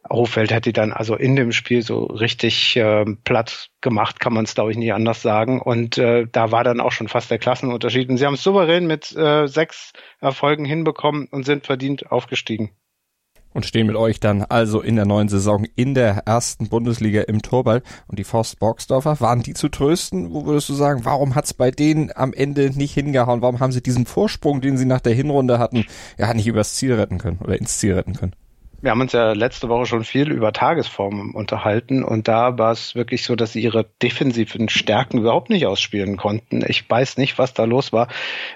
Hofeld 0.08 0.50
hat 0.50 0.64
die 0.64 0.72
dann 0.72 0.94
also 0.94 1.14
in 1.14 1.36
dem 1.36 1.52
Spiel 1.52 1.82
so 1.82 2.04
richtig 2.04 2.74
äh, 2.76 3.04
platt 3.24 3.68
gemacht, 3.82 4.18
kann 4.18 4.32
man 4.32 4.46
es 4.46 4.54
glaube 4.54 4.70
ich 4.70 4.78
nie 4.78 4.92
anders 4.92 5.20
sagen. 5.20 5.60
Und 5.60 5.98
äh, 5.98 6.26
da 6.32 6.50
war 6.50 6.64
dann 6.64 6.80
auch 6.80 6.92
schon 6.92 7.08
fast 7.08 7.30
der 7.30 7.38
Klassenunterschied. 7.38 8.08
Und 8.08 8.16
sie 8.16 8.24
haben 8.24 8.34
es 8.34 8.42
souverän 8.42 8.86
mit 8.86 9.14
äh, 9.14 9.46
sechs 9.46 9.92
Erfolgen 10.20 10.64
hinbekommen 10.64 11.28
und 11.30 11.44
sind 11.44 11.66
verdient 11.66 12.10
aufgestiegen 12.10 12.70
und 13.52 13.66
stehen 13.66 13.86
mit 13.86 13.96
euch 13.96 14.20
dann 14.20 14.42
also 14.42 14.80
in 14.80 14.96
der 14.96 15.06
neuen 15.06 15.28
Saison 15.28 15.66
in 15.76 15.94
der 15.94 16.22
ersten 16.26 16.68
Bundesliga 16.68 17.22
im 17.22 17.42
Torball. 17.42 17.82
Und 18.06 18.18
die 18.18 18.24
Forst 18.24 18.58
Borgsdorfer, 18.58 19.20
waren 19.20 19.42
die 19.42 19.54
zu 19.54 19.68
trösten? 19.68 20.32
Wo 20.32 20.46
würdest 20.46 20.68
du 20.68 20.74
sagen, 20.74 21.04
warum 21.04 21.34
hat's 21.34 21.54
bei 21.54 21.70
denen 21.70 22.10
am 22.14 22.32
Ende 22.32 22.70
nicht 22.76 22.94
hingehauen? 22.94 23.42
Warum 23.42 23.60
haben 23.60 23.72
sie 23.72 23.82
diesen 23.82 24.06
Vorsprung, 24.06 24.60
den 24.60 24.76
sie 24.76 24.86
nach 24.86 25.00
der 25.00 25.14
Hinrunde 25.14 25.58
hatten, 25.58 25.84
ja 26.18 26.32
nicht 26.34 26.46
übers 26.46 26.74
Ziel 26.74 26.94
retten 26.94 27.18
können 27.18 27.38
oder 27.42 27.58
ins 27.58 27.78
Ziel 27.78 27.94
retten 27.94 28.14
können? 28.14 28.34
Wir 28.80 28.92
haben 28.92 29.00
uns 29.00 29.10
ja 29.10 29.32
letzte 29.32 29.68
Woche 29.68 29.86
schon 29.86 30.04
viel 30.04 30.30
über 30.30 30.52
Tagesformen 30.52 31.32
unterhalten 31.32 32.04
und 32.04 32.28
da 32.28 32.58
war 32.58 32.70
es 32.70 32.94
wirklich 32.94 33.24
so, 33.24 33.34
dass 33.34 33.52
sie 33.52 33.60
ihre 33.60 33.84
defensiven 34.00 34.68
Stärken 34.68 35.18
überhaupt 35.18 35.50
nicht 35.50 35.66
ausspielen 35.66 36.16
konnten. 36.16 36.64
Ich 36.64 36.88
weiß 36.88 37.16
nicht, 37.16 37.38
was 37.38 37.54
da 37.54 37.64
los 37.64 37.92
war. 37.92 38.06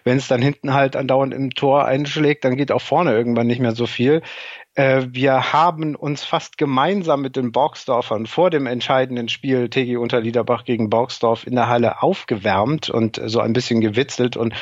Wenn 0.04 0.18
es 0.18 0.28
dann 0.28 0.40
hinten 0.40 0.75
halt 0.75 0.94
andauernd 0.94 1.34
im 1.34 1.50
Tor 1.50 1.87
einschlägt, 1.87 2.44
dann 2.44 2.56
geht 2.56 2.70
auch 2.70 2.80
vorne 2.80 3.12
irgendwann 3.12 3.49
nicht 3.49 3.61
mehr 3.61 3.75
so 3.75 3.88
viel 3.88 4.22
Äh, 4.75 5.09
wir 5.11 5.52
haben 5.52 5.95
uns 5.95 6.25
fast 6.25 6.57
gemeinsam 6.57 7.21
mit 7.21 7.37
den 7.37 7.52
Borgsdorfern 7.52 8.26
vor 8.26 8.49
dem 8.49 8.67
entscheidenden 8.67 9.29
Spiel 9.29 9.69
TG 9.69 9.99
Unterliederbach 9.99 10.64
gegen 10.64 10.88
Borgsdorf 10.88 11.47
in 11.47 11.55
der 11.55 11.69
Halle 11.69 12.02
aufgewärmt 12.02 12.88
und 12.88 13.21
so 13.26 13.41
ein 13.41 13.52
bisschen 13.52 13.83
gewitzelt. 13.83 14.37
Und 14.37 14.55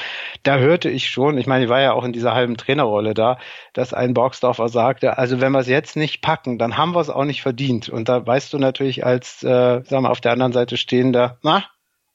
da 0.43 0.59
hörte 0.59 0.91
ich 0.91 1.09
schon, 1.09 1.39
ich 1.39 1.47
meine, 1.47 1.65
ich 1.65 1.71
war 1.71 1.81
ja 1.81 1.93
auch 1.93 2.05
in 2.05 2.13
dieser 2.13 2.35
halben 2.35 2.57
Trainerrolle 2.57 3.15
da, 3.15 3.39
dass 3.73 3.95
ein 3.95 4.13
Borgsdorfer 4.15 4.69
sagte, 4.69 5.17
also 5.17 5.41
wenn 5.41 5.53
wir 5.53 5.61
es 5.61 5.69
jetzt 5.69 5.95
nicht 5.95 6.23
packen, 6.23 6.59
dann 6.59 6.77
haben 6.77 6.93
wir 6.93 7.01
es 7.01 7.11
auch 7.11 7.25
nicht 7.25 7.43
verdient. 7.43 7.89
Und 7.89 8.09
da 8.09 8.27
weißt 8.27 8.53
du 8.53 8.59
natürlich 8.59 9.07
als, 9.07 9.45
äh, 9.45 9.83
sagen 9.85 10.03
wir, 10.03 10.11
auf 10.11 10.21
der 10.21 10.33
anderen 10.33 10.53
Seite 10.53 10.77
stehender, 10.77 11.39
na, 11.43 11.65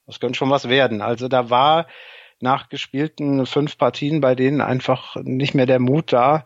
das 0.06 0.20
könnte 0.20 0.38
schon 0.38 0.50
was 0.50 0.68
werden. 0.68 1.02
Also 1.02 1.30
da 1.30 1.50
war 1.50 1.88
nach 2.42 2.70
gespielten 2.70 3.46
fünf 3.46 3.78
Partien 3.78 4.22
bei 4.22 4.36
denen 4.36 4.62
einfach 4.62 5.16
nicht 5.24 5.56
mehr 5.56 5.66
der 5.66 5.80
Mut 5.80 6.12
da. 6.12 6.46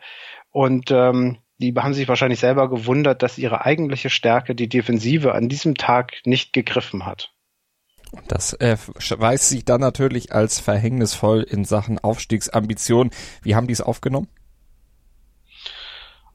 Und 0.52 0.92
ähm, 0.92 1.38
die 1.60 1.74
haben 1.76 1.94
sich 1.94 2.08
wahrscheinlich 2.08 2.40
selber 2.40 2.70
gewundert, 2.70 3.22
dass 3.22 3.38
ihre 3.38 3.66
eigentliche 3.66 4.10
Stärke, 4.10 4.56
die 4.56 4.70
Defensive, 4.70 5.34
an 5.34 5.50
diesem 5.50 5.76
Tag 5.76 6.14
nicht 6.26 6.54
gegriffen 6.54 7.06
hat. 7.06 7.32
Das 8.28 8.54
äh, 8.54 8.78
weiß 8.78 9.50
sich 9.50 9.66
dann 9.66 9.82
natürlich 9.82 10.32
als 10.34 10.60
verhängnisvoll 10.60 11.44
in 11.44 11.66
Sachen 11.66 12.00
Aufstiegsambition. 12.00 13.12
Wie 13.44 13.56
haben 13.56 13.68
die 13.68 13.74
es 13.74 13.82
aufgenommen? 13.82 14.28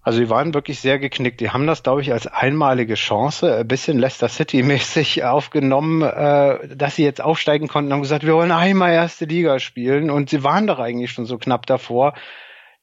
Also 0.03 0.21
die 0.21 0.29
waren 0.29 0.53
wirklich 0.53 0.81
sehr 0.81 0.99
geknickt. 0.99 1.41
Die 1.41 1.49
haben 1.49 1.67
das, 1.67 1.83
glaube 1.83 2.03
ich, 2.03 2.13
als 2.13 2.27
einmalige 2.27 2.95
Chance, 2.95 3.57
ein 3.57 3.67
bisschen 3.67 3.99
Leicester 3.99 4.29
City-mäßig 4.29 5.25
aufgenommen, 5.25 6.03
äh, 6.03 6.77
dass 6.77 6.97
sie 6.97 7.05
jetzt 7.05 7.23
aufsteigen 7.23 7.69
konnten 7.69 7.89
und 7.89 7.95
haben 7.95 8.03
gesagt, 8.03 8.27
wir 8.27 8.35
wollen 8.35 8.53
einmal 8.53 8.93
erste 8.93 9.25
Liga 9.25 9.59
spielen. 9.59 10.11
Und 10.11 10.29
sie 10.29 10.45
waren 10.45 10.67
doch 10.67 10.79
eigentlich 10.79 11.11
schon 11.11 11.25
so 11.25 11.39
knapp 11.39 11.65
davor. 11.65 12.13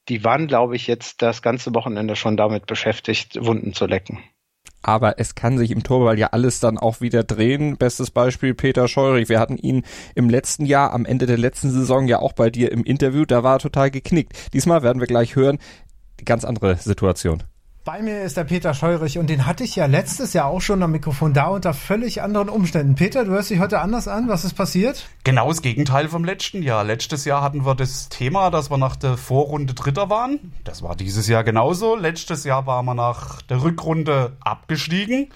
Die 0.09 0.23
waren, 0.23 0.47
glaube 0.47 0.75
ich, 0.75 0.87
jetzt 0.87 1.21
das 1.21 1.41
ganze 1.41 1.73
Wochenende 1.75 2.15
schon 2.15 2.37
damit 2.37 2.65
beschäftigt, 2.65 3.37
Wunden 3.43 3.73
zu 3.73 3.85
lecken. 3.85 4.19
Aber 4.83 5.19
es 5.19 5.35
kann 5.35 5.57
sich 5.57 5.71
im 5.71 5.83
Torball 5.83 6.17
ja 6.17 6.27
alles 6.27 6.59
dann 6.59 6.77
auch 6.77 7.01
wieder 7.01 7.23
drehen. 7.23 7.77
Bestes 7.77 8.09
Beispiel 8.09 8.55
Peter 8.55 8.87
Scheurich. 8.87 9.29
Wir 9.29 9.39
hatten 9.39 9.57
ihn 9.57 9.83
im 10.15 10.29
letzten 10.29 10.65
Jahr, 10.65 10.93
am 10.93 11.05
Ende 11.05 11.27
der 11.27 11.37
letzten 11.37 11.69
Saison 11.69 12.07
ja 12.07 12.19
auch 12.19 12.33
bei 12.33 12.49
dir 12.49 12.71
im 12.71 12.83
Interview. 12.83 13.25
Da 13.25 13.43
war 13.43 13.57
er 13.57 13.59
total 13.59 13.91
geknickt. 13.91 14.53
Diesmal 14.53 14.81
werden 14.81 14.99
wir 14.99 15.07
gleich 15.07 15.35
hören, 15.35 15.59
ganz 16.25 16.45
andere 16.45 16.77
Situation. 16.77 17.43
Bei 17.83 18.03
mir 18.03 18.21
ist 18.21 18.37
der 18.37 18.43
Peter 18.43 18.75
Scheurich 18.75 19.17
und 19.17 19.27
den 19.27 19.47
hatte 19.47 19.63
ich 19.63 19.75
ja 19.75 19.87
letztes 19.87 20.33
Jahr 20.33 20.45
auch 20.45 20.61
schon 20.61 20.83
am 20.83 20.91
Mikrofon 20.91 21.33
da 21.33 21.47
unter 21.47 21.73
völlig 21.73 22.21
anderen 22.21 22.47
Umständen. 22.47 22.93
Peter, 22.93 23.25
du 23.25 23.31
hörst 23.31 23.49
dich 23.49 23.59
heute 23.59 23.79
anders 23.79 24.07
an. 24.07 24.29
Was 24.29 24.45
ist 24.45 24.53
passiert? 24.53 25.09
Genau 25.23 25.47
das 25.47 25.63
Gegenteil 25.63 26.07
vom 26.07 26.23
letzten 26.23 26.61
Jahr. 26.61 26.83
Letztes 26.83 27.25
Jahr 27.25 27.41
hatten 27.41 27.65
wir 27.65 27.73
das 27.73 28.07
Thema, 28.09 28.51
dass 28.51 28.69
wir 28.69 28.77
nach 28.77 28.95
der 28.95 29.17
Vorrunde 29.17 29.73
Dritter 29.73 30.11
waren. 30.11 30.53
Das 30.63 30.83
war 30.83 30.95
dieses 30.95 31.27
Jahr 31.27 31.43
genauso. 31.43 31.95
Letztes 31.95 32.43
Jahr 32.43 32.67
waren 32.67 32.85
wir 32.85 32.93
nach 32.93 33.41
der 33.41 33.63
Rückrunde 33.63 34.33
abgestiegen. 34.41 35.29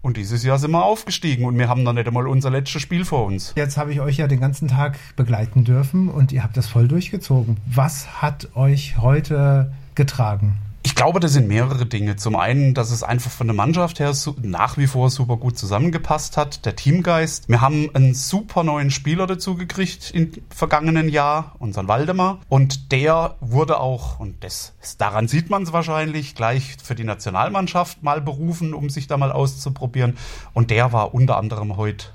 Und 0.00 0.16
dieses 0.16 0.42
Jahr 0.42 0.58
sind 0.58 0.70
wir 0.70 0.86
aufgestiegen 0.86 1.44
und 1.44 1.58
wir 1.58 1.68
haben 1.68 1.82
noch 1.82 1.92
nicht 1.92 2.06
einmal 2.06 2.26
unser 2.26 2.48
letztes 2.48 2.80
Spiel 2.80 3.04
vor 3.04 3.26
uns. 3.26 3.52
Jetzt 3.56 3.76
habe 3.76 3.92
ich 3.92 4.00
euch 4.00 4.16
ja 4.16 4.26
den 4.26 4.40
ganzen 4.40 4.68
Tag 4.68 4.98
begleiten 5.16 5.64
dürfen 5.64 6.08
und 6.08 6.32
ihr 6.32 6.44
habt 6.44 6.56
das 6.56 6.66
voll 6.66 6.88
durchgezogen. 6.88 7.58
Was 7.66 8.22
hat 8.22 8.48
euch 8.54 8.96
heute 8.96 9.70
getragen? 9.94 10.56
Ich 10.86 10.94
glaube, 10.94 11.18
das 11.18 11.32
sind 11.32 11.48
mehrere 11.48 11.86
Dinge. 11.86 12.16
Zum 12.16 12.36
einen, 12.36 12.74
dass 12.74 12.90
es 12.90 13.02
einfach 13.02 13.30
von 13.30 13.46
der 13.46 13.56
Mannschaft 13.56 14.00
her 14.00 14.12
nach 14.42 14.76
wie 14.76 14.86
vor 14.86 15.08
super 15.08 15.38
gut 15.38 15.56
zusammengepasst 15.56 16.36
hat, 16.36 16.66
der 16.66 16.76
Teamgeist. 16.76 17.48
Wir 17.48 17.62
haben 17.62 17.88
einen 17.94 18.12
super 18.12 18.64
neuen 18.64 18.90
Spieler 18.90 19.26
dazu 19.26 19.56
gekriegt 19.56 20.10
im 20.10 20.30
vergangenen 20.50 21.08
Jahr, 21.08 21.56
unseren 21.58 21.88
Waldemar. 21.88 22.40
Und 22.50 22.92
der 22.92 23.36
wurde 23.40 23.80
auch, 23.80 24.20
und 24.20 24.44
das, 24.44 24.74
daran 24.98 25.26
sieht 25.26 25.48
man 25.48 25.62
es 25.62 25.72
wahrscheinlich, 25.72 26.34
gleich 26.34 26.76
für 26.82 26.94
die 26.94 27.04
Nationalmannschaft 27.04 28.02
mal 28.02 28.20
berufen, 28.20 28.74
um 28.74 28.90
sich 28.90 29.06
da 29.06 29.16
mal 29.16 29.32
auszuprobieren. 29.32 30.18
Und 30.52 30.70
der 30.70 30.92
war 30.92 31.14
unter 31.14 31.38
anderem 31.38 31.78
heute 31.78 32.08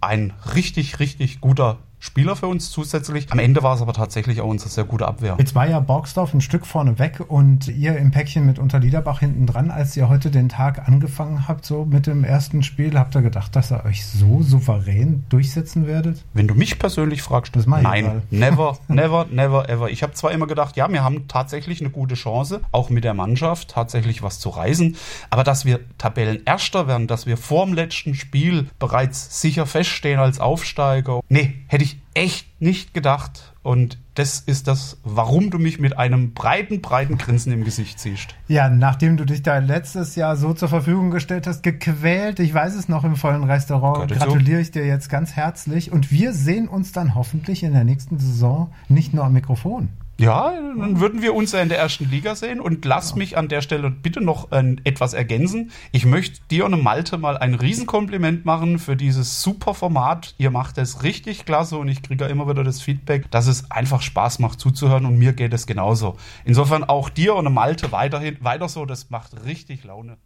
ein 0.00 0.32
richtig, 0.54 0.98
richtig 0.98 1.40
guter 1.40 1.78
Spieler 2.00 2.36
für 2.36 2.46
uns 2.46 2.70
zusätzlich. 2.70 3.30
Am 3.30 3.38
Ende 3.38 3.62
war 3.62 3.74
es 3.74 3.82
aber 3.82 3.92
tatsächlich 3.92 4.40
auch 4.40 4.46
unsere 4.48 4.70
sehr 4.70 4.84
gute 4.84 5.06
Abwehr. 5.06 5.36
Jetzt 5.38 5.54
war 5.54 5.66
ja 5.68 5.80
Borgsdorf 5.80 6.32
ein 6.32 6.40
Stück 6.40 6.66
vorne 6.66 6.98
weg 6.98 7.24
und 7.26 7.68
ihr 7.68 7.96
im 7.96 8.10
Päckchen 8.10 8.46
mit 8.46 8.58
Unterliederbach 8.58 9.20
hinten 9.20 9.46
dran, 9.46 9.70
als 9.70 9.96
ihr 9.96 10.08
heute 10.08 10.30
den 10.30 10.48
Tag 10.48 10.86
angefangen 10.86 11.48
habt, 11.48 11.64
so 11.64 11.84
mit 11.84 12.06
dem 12.06 12.24
ersten 12.24 12.62
Spiel, 12.62 12.96
habt 12.98 13.16
ihr 13.16 13.22
gedacht, 13.22 13.56
dass 13.56 13.72
ihr 13.72 13.84
euch 13.84 14.06
so 14.06 14.42
souverän 14.42 15.24
durchsetzen 15.28 15.86
werdet? 15.86 16.24
Wenn 16.34 16.46
du 16.46 16.54
mich 16.54 16.78
persönlich 16.78 17.22
fragst, 17.22 17.56
das 17.56 17.66
nein, 17.66 18.04
egal. 18.04 18.22
never, 18.30 18.78
never, 18.88 19.26
never, 19.30 19.68
ever. 19.68 19.90
Ich 19.90 20.02
habe 20.02 20.12
zwar 20.12 20.30
immer 20.30 20.46
gedacht, 20.46 20.76
ja, 20.76 20.90
wir 20.90 21.02
haben 21.02 21.26
tatsächlich 21.26 21.80
eine 21.80 21.90
gute 21.90 22.14
Chance, 22.14 22.60
auch 22.70 22.90
mit 22.90 23.04
der 23.04 23.14
Mannschaft 23.14 23.70
tatsächlich 23.70 24.22
was 24.22 24.38
zu 24.38 24.50
reisen, 24.50 24.96
aber 25.30 25.44
dass 25.44 25.64
wir 25.64 25.80
Tabellenerster 25.98 26.86
werden, 26.86 27.06
dass 27.06 27.26
wir 27.26 27.36
vorm 27.36 27.74
letzten 27.74 28.14
Spiel 28.14 28.68
bereits 28.78 29.40
sicher 29.40 29.66
feststehen 29.66 30.20
als 30.20 30.38
Aufsteiger, 30.38 31.20
nee, 31.28 31.54
hätte 31.66 31.84
ich 31.84 31.87
ich 31.88 32.00
echt 32.14 32.60
nicht 32.60 32.94
gedacht. 32.94 33.54
Und 33.62 33.98
das 34.14 34.40
ist 34.40 34.66
das, 34.66 34.98
warum 35.04 35.50
du 35.50 35.58
mich 35.58 35.78
mit 35.78 35.96
einem 35.98 36.32
breiten, 36.34 36.80
breiten 36.80 37.18
Grinsen 37.18 37.52
im 37.52 37.64
Gesicht 37.64 38.00
siehst. 38.00 38.34
Ja, 38.48 38.68
nachdem 38.68 39.16
du 39.16 39.24
dich 39.24 39.42
da 39.42 39.58
letztes 39.58 40.16
Jahr 40.16 40.36
so 40.36 40.54
zur 40.54 40.68
Verfügung 40.68 41.10
gestellt 41.10 41.46
hast, 41.46 41.62
gequält, 41.62 42.40
ich 42.40 42.52
weiß 42.52 42.74
es 42.74 42.88
noch 42.88 43.04
im 43.04 43.16
vollen 43.16 43.44
Restaurant, 43.44 44.10
gratuliere 44.10 44.60
ich 44.60 44.70
dir 44.70 44.86
jetzt 44.86 45.08
ganz 45.08 45.32
herzlich. 45.32 45.92
Und 45.92 46.10
wir 46.10 46.32
sehen 46.32 46.68
uns 46.68 46.92
dann 46.92 47.14
hoffentlich 47.14 47.62
in 47.62 47.72
der 47.72 47.84
nächsten 47.84 48.18
Saison 48.18 48.72
nicht 48.88 49.14
nur 49.14 49.24
am 49.24 49.32
Mikrofon. 49.32 49.88
Ja, 50.20 50.50
dann 50.50 50.98
würden 50.98 51.22
wir 51.22 51.32
uns 51.32 51.52
ja 51.52 51.60
in 51.60 51.68
der 51.68 51.78
ersten 51.78 52.10
Liga 52.10 52.34
sehen. 52.34 52.60
Und 52.60 52.84
lass 52.84 53.14
mich 53.14 53.38
an 53.38 53.46
der 53.46 53.62
Stelle 53.62 53.88
bitte 53.88 54.20
noch 54.20 54.50
äh, 54.50 54.76
etwas 54.82 55.14
ergänzen. 55.14 55.70
Ich 55.92 56.06
möchte 56.06 56.40
dir 56.50 56.64
und 56.64 56.82
Malte 56.82 57.18
mal 57.18 57.38
ein 57.38 57.54
Riesenkompliment 57.54 58.44
machen 58.44 58.80
für 58.80 58.96
dieses 58.96 59.42
super 59.42 59.74
Format. 59.74 60.34
Ihr 60.36 60.50
macht 60.50 60.76
es 60.78 61.04
richtig 61.04 61.44
klasse 61.44 61.76
und 61.76 61.86
ich 61.86 62.02
kriege 62.02 62.24
ja 62.24 62.30
immer 62.30 62.48
wieder 62.48 62.64
das 62.64 62.82
Feedback, 62.82 63.30
dass 63.30 63.46
es 63.46 63.70
einfach 63.70 64.02
Spaß 64.02 64.40
macht 64.40 64.58
zuzuhören 64.58 65.06
und 65.06 65.18
mir 65.18 65.34
geht 65.34 65.54
es 65.54 65.68
genauso. 65.68 66.16
Insofern 66.44 66.82
auch 66.82 67.10
dir 67.10 67.36
und 67.36 67.52
Malte 67.54 67.92
weiterhin 67.92 68.38
weiter 68.40 68.68
so. 68.68 68.86
Das 68.86 69.10
macht 69.10 69.44
richtig 69.44 69.84
Laune. 69.84 70.16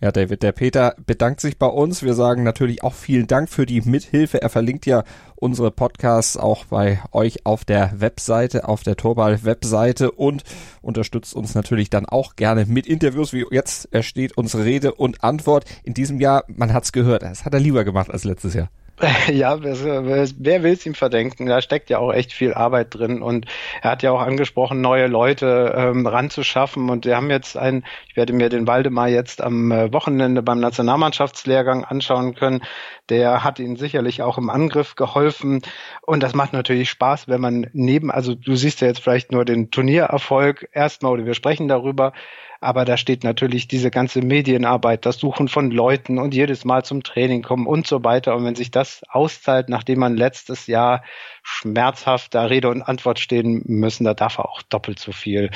Ja, 0.00 0.12
David, 0.12 0.44
der 0.44 0.52
Peter 0.52 0.94
bedankt 1.06 1.40
sich 1.40 1.58
bei 1.58 1.66
uns. 1.66 2.04
Wir 2.04 2.14
sagen 2.14 2.44
natürlich 2.44 2.84
auch 2.84 2.94
vielen 2.94 3.26
Dank 3.26 3.48
für 3.48 3.66
die 3.66 3.80
Mithilfe. 3.80 4.40
Er 4.40 4.48
verlinkt 4.48 4.86
ja 4.86 5.02
unsere 5.34 5.72
Podcasts 5.72 6.36
auch 6.36 6.66
bei 6.66 7.00
euch 7.10 7.44
auf 7.46 7.64
der 7.64 7.90
Webseite, 8.00 8.68
auf 8.68 8.84
der 8.84 8.94
Torball-Webseite 8.94 10.12
und 10.12 10.44
unterstützt 10.82 11.34
uns 11.34 11.56
natürlich 11.56 11.90
dann 11.90 12.06
auch 12.06 12.36
gerne 12.36 12.64
mit 12.66 12.86
Interviews, 12.86 13.32
wie 13.32 13.44
jetzt 13.50 13.92
ersteht 13.92 14.38
uns 14.38 14.54
Rede 14.56 14.94
und 14.94 15.24
Antwort. 15.24 15.64
In 15.82 15.94
diesem 15.94 16.20
Jahr, 16.20 16.44
man 16.46 16.72
hat's 16.72 16.92
gehört, 16.92 17.22
das 17.24 17.44
hat 17.44 17.54
er 17.54 17.60
lieber 17.60 17.82
gemacht 17.82 18.12
als 18.12 18.22
letztes 18.22 18.54
Jahr. 18.54 18.70
Ja, 19.32 19.62
wer 19.62 20.62
will 20.62 20.72
es 20.72 20.86
ihm 20.86 20.94
verdenken? 20.94 21.46
Da 21.46 21.62
steckt 21.62 21.90
ja 21.90 21.98
auch 21.98 22.12
echt 22.12 22.32
viel 22.32 22.54
Arbeit 22.54 22.94
drin 22.94 23.22
und 23.22 23.46
er 23.80 23.92
hat 23.92 24.02
ja 24.02 24.10
auch 24.10 24.20
angesprochen, 24.20 24.80
neue 24.80 25.06
Leute 25.06 25.72
ähm, 25.76 26.06
ranzuschaffen 26.06 26.90
und 26.90 27.04
wir 27.04 27.16
haben 27.16 27.30
jetzt 27.30 27.56
ein, 27.56 27.84
ich 28.08 28.16
werde 28.16 28.32
mir 28.32 28.48
den 28.48 28.66
Waldemar 28.66 29.08
jetzt 29.08 29.40
am 29.40 29.70
äh, 29.70 29.92
Wochenende 29.92 30.42
beim 30.42 30.58
Nationalmannschaftslehrgang 30.58 31.84
anschauen 31.84 32.34
können. 32.34 32.62
Der 33.08 33.44
hat 33.44 33.60
ihnen 33.60 33.76
sicherlich 33.76 34.22
auch 34.22 34.36
im 34.36 34.50
Angriff 34.50 34.96
geholfen 34.96 35.62
und 36.02 36.22
das 36.22 36.34
macht 36.34 36.52
natürlich 36.52 36.90
Spaß, 36.90 37.28
wenn 37.28 37.40
man 37.40 37.68
neben, 37.72 38.10
also 38.10 38.34
du 38.34 38.56
siehst 38.56 38.80
ja 38.80 38.88
jetzt 38.88 39.00
vielleicht 39.00 39.30
nur 39.30 39.44
den 39.44 39.70
Turniererfolg 39.70 40.68
erstmal 40.72 41.12
oder 41.12 41.24
wir 41.24 41.34
sprechen 41.34 41.68
darüber, 41.68 42.12
aber 42.60 42.84
da 42.84 42.96
steht 42.96 43.22
natürlich 43.22 43.68
diese 43.68 43.90
ganze 43.90 44.20
Medienarbeit, 44.20 45.06
das 45.06 45.18
Suchen 45.18 45.48
von 45.48 45.70
Leuten 45.70 46.18
und 46.18 46.34
jedes 46.34 46.64
Mal 46.64 46.84
zum 46.84 47.02
Training 47.02 47.42
kommen 47.42 47.66
und 47.66 47.86
so 47.86 48.02
weiter. 48.02 48.34
Und 48.34 48.44
wenn 48.44 48.56
sich 48.56 48.70
das 48.70 49.02
auszahlt, 49.08 49.68
nachdem 49.68 50.00
man 50.00 50.16
letztes 50.16 50.66
Jahr 50.66 51.04
schmerzhaft 51.50 52.34
da 52.34 52.44
Rede 52.44 52.68
und 52.68 52.82
Antwort 52.82 53.18
stehen 53.18 53.62
müssen, 53.66 54.04
da 54.04 54.14
darf 54.14 54.38
er 54.38 54.48
auch 54.48 54.62
doppelt 54.62 54.98
so 54.98 55.12
viel 55.12 55.50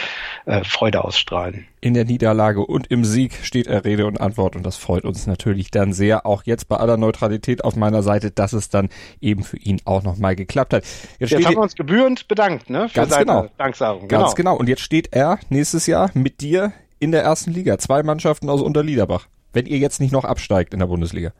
äh, 0.46 0.64
Freude 0.64 1.04
ausstrahlen. 1.04 1.66
In 1.80 1.94
der 1.94 2.06
Niederlage 2.06 2.64
und 2.64 2.86
im 2.90 3.04
Sieg 3.04 3.34
steht 3.42 3.66
er 3.66 3.84
Rede 3.84 4.06
und 4.06 4.20
Antwort 4.20 4.56
und 4.56 4.64
das 4.64 4.78
freut 4.78 5.04
uns 5.04 5.26
natürlich 5.26 5.70
dann 5.70 5.92
sehr, 5.92 6.24
auch 6.24 6.44
jetzt 6.44 6.68
bei 6.68 6.76
aller 6.76 6.96
Neutralität 6.96 7.62
auf 7.62 7.76
meiner 7.76 8.02
Seite, 8.02 8.30
dass 8.30 8.52
es 8.54 8.70
dann 8.70 8.88
eben 9.20 9.44
für 9.44 9.58
ihn 9.58 9.80
auch 9.84 10.02
nochmal 10.02 10.34
geklappt 10.34 10.72
hat. 10.72 10.84
Jetzt, 11.18 11.30
jetzt 11.30 11.44
haben 11.44 11.56
wir 11.56 11.62
uns 11.62 11.74
gebührend 11.74 12.26
bedankt, 12.26 12.70
ne? 12.70 12.88
Für 12.88 12.94
ganz 12.94 13.16
genau. 13.18 13.48
Danksagung. 13.58 14.08
Ganz 14.08 14.34
genau. 14.34 14.52
genau. 14.52 14.56
Und 14.58 14.68
jetzt 14.68 14.82
steht 14.82 15.12
er 15.12 15.38
nächstes 15.50 15.86
Jahr 15.86 16.10
mit 16.14 16.40
dir 16.40 16.72
in 17.00 17.12
der 17.12 17.22
ersten 17.22 17.52
Liga. 17.52 17.78
Zwei 17.78 18.02
Mannschaften 18.02 18.48
aus 18.48 18.62
Unterliederbach. 18.62 19.26
Wenn 19.52 19.66
ihr 19.66 19.78
jetzt 19.78 20.00
nicht 20.00 20.12
noch 20.12 20.24
absteigt 20.24 20.72
in 20.72 20.80
der 20.80 20.86
Bundesliga. 20.86 21.32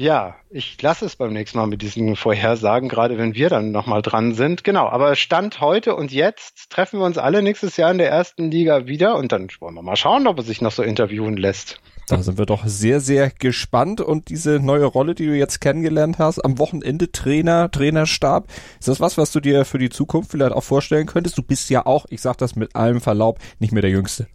Ja, 0.00 0.36
ich 0.48 0.80
lasse 0.80 1.04
es 1.04 1.16
beim 1.16 1.34
nächsten 1.34 1.58
Mal 1.58 1.66
mit 1.66 1.82
diesen 1.82 2.16
Vorhersagen, 2.16 2.88
gerade 2.88 3.18
wenn 3.18 3.34
wir 3.34 3.50
dann 3.50 3.70
nochmal 3.70 4.00
dran 4.00 4.32
sind. 4.32 4.64
Genau, 4.64 4.88
aber 4.88 5.14
Stand 5.14 5.60
heute 5.60 5.94
und 5.94 6.10
jetzt 6.10 6.70
treffen 6.70 7.00
wir 7.00 7.04
uns 7.04 7.18
alle 7.18 7.42
nächstes 7.42 7.76
Jahr 7.76 7.90
in 7.90 7.98
der 7.98 8.08
ersten 8.08 8.50
Liga 8.50 8.86
wieder 8.86 9.16
und 9.16 9.30
dann 9.30 9.48
wollen 9.58 9.74
wir 9.74 9.82
mal 9.82 9.96
schauen, 9.96 10.26
ob 10.26 10.38
er 10.38 10.42
sich 10.42 10.62
noch 10.62 10.72
so 10.72 10.82
interviewen 10.82 11.36
lässt. 11.36 11.82
Da 12.08 12.22
sind 12.22 12.38
wir 12.38 12.46
doch 12.46 12.64
sehr, 12.64 13.00
sehr 13.00 13.28
gespannt 13.28 14.00
und 14.00 14.30
diese 14.30 14.58
neue 14.58 14.86
Rolle, 14.86 15.14
die 15.14 15.26
du 15.26 15.36
jetzt 15.36 15.60
kennengelernt 15.60 16.18
hast, 16.18 16.42
am 16.42 16.58
Wochenende 16.58 17.12
Trainer, 17.12 17.70
Trainerstab, 17.70 18.46
ist 18.78 18.88
das 18.88 19.00
was, 19.00 19.18
was 19.18 19.32
du 19.32 19.40
dir 19.40 19.66
für 19.66 19.76
die 19.76 19.90
Zukunft 19.90 20.30
vielleicht 20.30 20.52
auch 20.52 20.64
vorstellen 20.64 21.08
könntest? 21.08 21.36
Du 21.36 21.42
bist 21.42 21.68
ja 21.68 21.84
auch, 21.84 22.06
ich 22.08 22.22
sag 22.22 22.38
das 22.38 22.56
mit 22.56 22.74
allem 22.74 23.02
Verlaub, 23.02 23.38
nicht 23.58 23.72
mehr 23.72 23.82
der 23.82 23.90
Jüngste. 23.90 24.28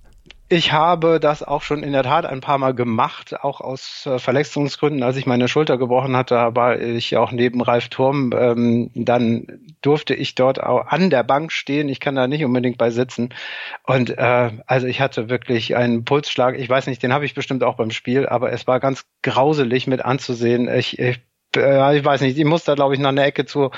Ich 0.48 0.72
habe 0.72 1.20
das 1.20 1.42
auch 1.42 1.64
schon 1.64 1.82
in 1.82 1.92
der 1.92 2.04
Tat 2.04 2.28
ein 2.28 2.40
paar 2.40 2.60
Mal 2.60 2.76
gemacht, 2.76 3.44
auch 3.44 3.62
aus 3.62 4.06
äh, 4.06 4.20
Verletzungsgründen. 4.20 5.02
Als 5.02 5.18
ich 5.18 5.26
meine 5.26 5.48
Schulter 5.48 5.80
gebrochen 5.80 6.16
hatte, 6.16 6.36
war 6.56 6.80
ich 6.80 7.18
auch 7.18 7.32
neben 7.32 7.62
Ralf 7.62 7.90
Turm. 7.90 8.32
Ähm, 8.38 8.92
dann 8.94 9.48
durfte 9.82 10.14
ich 10.14 10.36
dort 10.36 10.62
auch 10.62 10.86
an 10.86 11.10
der 11.10 11.24
Bank 11.24 11.52
stehen. 11.52 11.90
Ich 11.90 12.00
kann 12.00 12.14
da 12.16 12.28
nicht 12.28 12.46
unbedingt 12.46 12.78
bei 12.78 12.92
sitzen. 12.92 13.34
Und 13.88 14.12
äh, 14.20 14.52
also 14.68 14.86
ich 14.86 15.02
hatte 15.02 15.30
wirklich 15.30 15.76
einen 15.76 16.06
Pulsschlag. 16.06 16.60
Ich 16.60 16.70
weiß 16.70 16.86
nicht, 16.86 17.02
den 17.02 17.12
habe 17.12 17.26
ich 17.26 17.34
bestimmt 17.34 17.64
auch 17.64 17.78
beim 17.78 17.90
Spiel, 17.90 18.28
aber 18.28 18.52
es 18.52 18.68
war 18.68 18.80
ganz 18.80 19.04
grauselig 19.24 19.88
mit 19.88 20.06
anzusehen. 20.06 20.70
Ich, 20.70 21.00
ich, 21.00 21.22
äh, 21.56 21.98
ich 21.98 22.06
weiß 22.06 22.22
nicht, 22.22 22.38
ich 22.38 22.46
muss 22.46 22.66
da 22.66 22.76
glaube 22.76 22.94
ich 22.94 23.00
noch 23.00 23.10
eine 23.10 23.24
Ecke 23.24 23.46
zu 23.48 23.72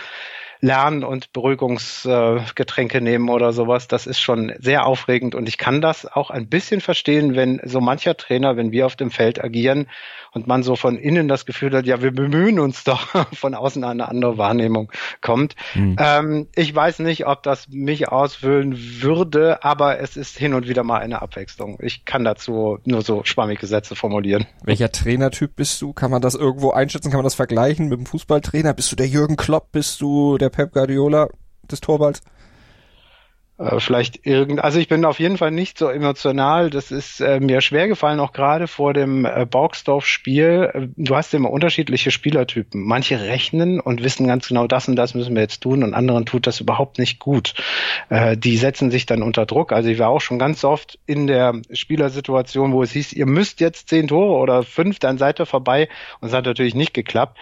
lernen 0.60 1.04
und 1.04 1.34
Beruhigungsgetränke 1.34 3.02
nehmen 3.02 3.30
oder 3.30 3.54
sowas. 3.54 3.88
Das 3.88 4.08
ist 4.08 4.20
schon 4.20 4.54
sehr 4.60 4.86
aufregend 4.86 5.36
und 5.36 5.48
ich 5.48 5.58
kann 5.58 5.82
das 5.82 6.06
auch 6.06 6.30
ein 6.30 6.48
bisschen 6.48 6.82
verstehen, 6.82 7.36
wenn 7.36 7.62
so 7.64 7.82
mancher 7.82 8.18
Trainer, 8.18 8.58
wenn 8.58 8.72
wir 8.72 8.86
auf 8.86 8.96
dem 8.96 9.12
Feld 9.12 9.44
agieren 9.44 9.88
und 10.38 10.48
man 10.48 10.64
so 10.64 10.76
von 10.76 10.98
innen 10.98 11.28
das 11.28 11.46
Gefühl 11.46 11.76
hat, 11.76 11.86
ja, 11.86 12.02
wir 12.02 12.12
bemühen 12.12 12.60
uns 12.60 12.84
doch, 12.84 13.08
von 13.34 13.54
außen 13.54 13.84
eine 13.84 14.08
andere 14.08 14.38
Wahrnehmung 14.38 14.92
kommt. 15.22 15.56
Mhm. 15.74 15.96
Ähm, 16.00 16.48
ich 16.56 16.74
weiß 16.74 17.00
nicht, 17.00 17.26
ob 17.26 17.44
das 17.44 17.68
mich 17.70 18.10
ausfüllen 18.10 19.02
würde, 19.02 19.64
aber 19.64 20.00
es 20.00 20.18
ist 20.18 20.38
hin 20.38 20.54
und 20.54 20.68
wieder 20.68 20.84
mal 20.84 21.00
eine 21.00 21.22
Abwechslung. 21.22 21.78
Ich 21.82 22.06
kann 22.06 22.24
dazu 22.24 22.78
nur 22.86 23.02
so 23.02 23.24
schwammige 23.24 23.68
Sätze 23.68 23.96
formulieren. 23.96 24.46
Welcher 24.64 24.92
Trainertyp 24.92 25.56
bist 25.56 25.82
du? 25.82 25.94
Kann 25.94 26.12
man 26.12 26.22
das 26.22 26.36
irgendwo 26.36 26.72
einschätzen? 26.72 27.10
Kann 27.10 27.20
man 27.20 27.26
das 27.26 27.36
vergleichen 27.36 27.88
mit 27.88 28.00
dem 28.00 28.06
Fußballtrainer? 28.06 28.74
Bist 28.74 28.92
du 28.92 28.96
der 28.96 29.08
Jürgen 29.08 29.36
Klopp? 29.36 29.72
Bist 29.72 30.02
du 30.02 30.38
der 30.38 30.47
Pep 30.50 30.74
Guardiola 30.74 31.30
des 31.70 31.82
Torballs? 31.82 32.22
Äh, 33.60 33.80
vielleicht 33.80 34.26
irgend, 34.26 34.64
also 34.64 34.78
ich 34.78 34.88
bin 34.88 35.04
auf 35.04 35.20
jeden 35.20 35.38
Fall 35.38 35.52
nicht 35.52 35.80
so 35.80 35.90
emotional. 35.90 36.70
Das 36.70 36.92
ist 36.92 37.22
äh, 37.22 37.40
mir 37.40 37.62
schwer 37.62 37.88
gefallen, 37.88 38.20
auch 38.20 38.32
gerade 38.32 38.68
vor 38.68 38.94
dem 38.94 39.26
äh, 39.26 39.48
Borgsdorf-Spiel. 39.50 40.72
Äh, 40.74 40.88
du 40.96 41.16
hast 41.16 41.34
immer 41.34 41.50
unterschiedliche 41.50 42.12
Spielertypen. 42.12 42.84
Manche 42.84 43.20
rechnen 43.20 43.80
und 43.80 44.04
wissen 44.04 44.28
ganz 44.28 44.48
genau, 44.48 44.68
das 44.68 44.88
und 44.88 44.96
das 44.96 45.16
müssen 45.16 45.34
wir 45.34 45.42
jetzt 45.42 45.62
tun 45.62 45.84
und 45.84 45.96
anderen 45.96 46.26
tut 46.26 46.46
das 46.46 46.60
überhaupt 46.60 47.00
nicht 47.00 47.18
gut. 47.18 47.56
Äh, 48.10 48.38
die 48.38 48.58
setzen 48.58 48.92
sich 48.92 49.08
dann 49.08 49.24
unter 49.24 49.48
Druck. 49.48 49.72
Also 49.72 49.90
ich 49.90 49.98
war 49.98 50.10
auch 50.10 50.22
schon 50.22 50.38
ganz 50.38 50.64
oft 50.64 51.00
in 51.08 51.26
der 51.26 51.60
Spielersituation, 51.72 52.74
wo 52.74 52.84
es 52.84 52.92
hieß, 52.92 53.14
ihr 53.14 53.26
müsst 53.26 53.60
jetzt 53.60 53.90
zehn 53.90 54.08
Tore 54.08 54.38
oder 54.38 54.62
fünf, 54.62 55.00
dann 55.00 55.18
seid 55.18 55.40
ihr 55.40 55.48
vorbei. 55.48 55.90
Und 56.20 56.28
es 56.28 56.34
hat 56.34 56.46
natürlich 56.46 56.76
nicht 56.76 56.94
geklappt. 56.94 57.38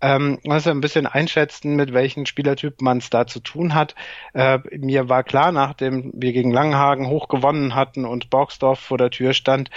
Ähm, 0.00 0.38
muss 0.44 0.66
ein 0.66 0.80
bisschen 0.80 1.06
einschätzen, 1.06 1.74
mit 1.74 1.92
welchen 1.92 2.24
Spielertypen 2.24 2.84
man 2.84 2.98
es 2.98 3.10
da 3.10 3.26
zu 3.26 3.40
tun 3.40 3.74
hat. 3.74 3.96
Äh, 4.32 4.60
mir 4.76 5.08
war 5.08 5.24
klar, 5.24 5.50
nachdem 5.50 6.12
wir 6.14 6.32
gegen 6.32 6.52
Langenhagen 6.52 7.08
hoch 7.08 7.28
gewonnen 7.28 7.74
hatten 7.74 8.04
und 8.04 8.30
Borgsdorf 8.30 8.78
vor 8.78 8.98
der 8.98 9.10
Tür 9.10 9.32
stand, 9.32 9.70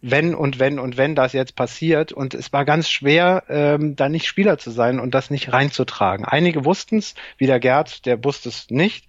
wenn 0.00 0.34
und 0.34 0.58
wenn 0.58 0.80
und 0.80 0.96
wenn 0.96 1.14
das 1.14 1.32
jetzt 1.32 1.54
passiert. 1.54 2.12
Und 2.12 2.34
es 2.34 2.52
war 2.52 2.64
ganz 2.64 2.90
schwer, 2.90 3.44
ähm, 3.48 3.94
da 3.94 4.08
nicht 4.08 4.26
Spieler 4.26 4.58
zu 4.58 4.70
sein 4.70 4.98
und 4.98 5.14
das 5.14 5.30
nicht 5.30 5.52
reinzutragen. 5.52 6.24
Einige 6.24 6.64
wussten 6.64 6.98
es, 6.98 7.14
wie 7.36 7.46
der 7.46 7.60
Gerd, 7.60 8.04
der 8.04 8.24
wusste 8.24 8.48
es 8.48 8.70
nicht. 8.70 9.06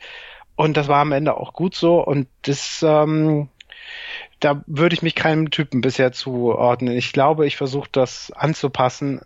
Und 0.56 0.78
das 0.78 0.88
war 0.88 1.00
am 1.00 1.14
Ende 1.14 1.38
auch 1.38 1.54
gut 1.54 1.74
so. 1.74 2.04
Und 2.04 2.28
das 2.44 2.84
ähm, 2.86 3.50
da 4.40 4.64
würde 4.68 4.94
ich 4.94 5.02
mich 5.02 5.16
keinem 5.16 5.52
Typen 5.52 5.82
bisher 5.82 6.12
zuordnen. 6.12 6.96
Ich 6.96 7.14
glaube, 7.14 7.46
ich 7.46 7.58
versuche 7.58 7.90
das 7.92 8.32
anzupassen 8.36 9.22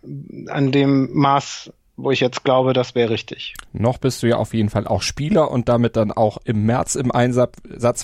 an 0.48 0.72
dem 0.72 1.10
Maß, 1.12 1.72
wo 1.96 2.10
ich 2.10 2.18
jetzt 2.18 2.42
glaube, 2.42 2.72
das 2.72 2.96
wäre 2.96 3.10
richtig. 3.10 3.54
Noch 3.72 3.98
bist 3.98 4.22
du 4.22 4.26
ja 4.26 4.36
auf 4.36 4.52
jeden 4.52 4.68
Fall 4.68 4.88
auch 4.88 5.02
Spieler 5.02 5.50
und 5.50 5.68
damit 5.68 5.94
dann 5.94 6.10
auch 6.10 6.38
im 6.44 6.66
März 6.66 6.96
im 6.96 7.12
Einsatz, 7.12 7.56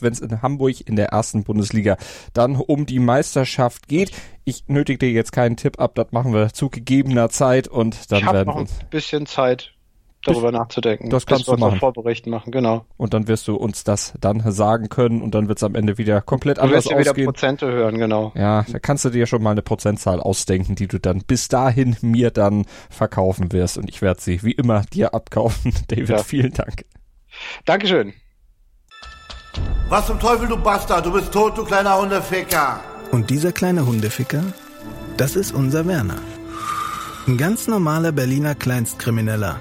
wenn 0.03 0.13
es 0.13 0.21
in 0.21 0.43
Hamburg 0.43 0.87
in 0.87 0.95
der 0.95 1.09
ersten 1.09 1.43
Bundesliga 1.43 1.97
dann 2.33 2.55
um 2.55 2.87
die 2.87 3.01
Meisterschaft 3.01 3.89
geht. 3.89 4.13
Ich 4.45 4.69
nötige 4.69 4.99
dir 4.99 5.11
jetzt 5.11 5.33
keinen 5.33 5.57
Tipp 5.57 5.81
ab, 5.81 5.97
das 5.97 6.13
machen 6.13 6.33
wir 6.33 6.53
zu 6.53 6.71
gegebener 6.71 7.31
Zeit 7.31 7.67
und 7.67 8.13
dann 8.13 8.21
ich 8.21 8.33
werden 8.33 8.49
wir 8.49 8.55
uns. 8.57 8.79
Ein 8.81 8.91
bisschen 8.91 9.27
Zeit 9.27 9.73
darüber 10.25 10.53
nachzudenken. 10.53 11.11
Das 11.11 11.27
kannst 11.27 11.49
du 11.49 11.57
machen. 11.57 11.79
Vorberichten 11.79 12.31
machen, 12.31 12.53
genau. 12.53 12.85
Und 12.97 13.15
dann 13.15 13.29
wirst 13.29 13.49
du 13.49 13.57
uns 13.57 13.85
das 13.85 14.15
dann 14.21 14.41
sagen 14.53 14.89
können 14.89 15.23
und 15.23 15.35
dann 15.35 15.49
wird 15.49 15.59
es 15.59 15.65
am 15.65 15.75
Ende 15.75 15.99
wieder 15.99 16.21
komplett 16.21 16.59
du 16.59 16.63
anders 16.63 16.87
wirst 16.87 16.95
ausgehen. 16.95 17.17
wieder 17.17 17.25
Prozente 17.25 17.67
hören, 17.67 17.99
genau. 17.99 18.33
Ja, 18.35 18.65
da 18.71 18.79
kannst 18.79 19.05
du 19.05 19.11
dir 19.11 19.27
schon 19.27 19.43
mal 19.43 19.53
eine 19.53 19.63
Prozentzahl 19.63 20.21
ausdenken, 20.21 20.75
die 20.75 20.89
du 20.89 20.99
dann 20.99 21.23
bis 21.27 21.49
dahin 21.49 21.97
mir 22.03 22.31
dann 22.31 22.67
verkaufen 22.91 23.53
wirst 23.53 23.79
und 23.79 23.89
ich 23.89 24.03
werde 24.03 24.21
sie 24.21 24.43
wie 24.43 24.53
immer 24.53 24.83
dir 24.93 25.15
abkaufen. 25.15 25.73
David, 25.89 26.09
ja. 26.09 26.19
vielen 26.19 26.53
Dank. 26.53 26.85
Dankeschön. 27.65 28.13
Was 29.89 30.07
zum 30.07 30.21
Teufel, 30.21 30.49
du 30.49 30.57
Bastard, 30.57 31.05
du 31.07 31.13
bist 31.13 31.33
tot, 31.33 31.59
du 31.59 31.65
kleiner 31.65 32.01
Hundeficker. 32.01 32.81
Und 33.11 33.31
dieser 33.31 33.51
kleine 33.51 33.87
Hundeficker, 33.87 34.45
das 35.17 35.35
ist 35.35 35.53
unser 35.53 35.87
Werner. 35.87 36.19
Ein 37.27 37.37
ganz 37.37 37.67
normaler 37.67 38.13
Berliner 38.13 38.55
Kleinstkrimineller 38.55 39.61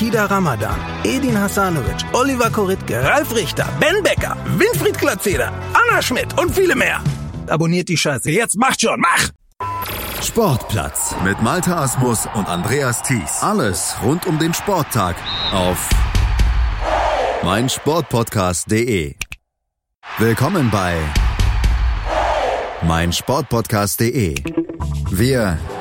Kida 0.00 0.24
Ramadan, 0.30 0.80
Edin 1.04 1.36
Hasanovic, 1.36 2.06
Oliver 2.14 2.50
Koritke, 2.50 3.04
Ralf 3.04 3.34
Richter, 3.34 3.68
Ben 3.78 4.02
Becker, 4.02 4.34
Winfried 4.56 4.98
Glatzeder, 4.98 5.52
Anna 5.74 6.00
Schmidt 6.00 6.38
und 6.40 6.54
viele 6.54 6.74
mehr. 6.74 7.02
Abonniert 7.46 7.90
die 7.90 7.98
Scheiße. 7.98 8.30
Jetzt 8.30 8.56
macht 8.56 8.80
schon, 8.80 8.98
mach! 8.98 9.28
Sportplatz 10.22 11.14
mit 11.22 11.42
Malta 11.42 11.82
Asmus 11.82 12.26
und 12.32 12.48
Andreas 12.48 13.02
Thies. 13.02 13.42
Alles 13.42 13.94
rund 14.02 14.24
um 14.26 14.38
den 14.38 14.54
Sporttag 14.54 15.16
auf 15.52 15.90
meinsportpodcast.de. 17.42 19.16
Willkommen 20.16 20.70
bei 20.70 20.96
meinsportpodcast.de. 22.86 24.34
Wir 25.10 25.58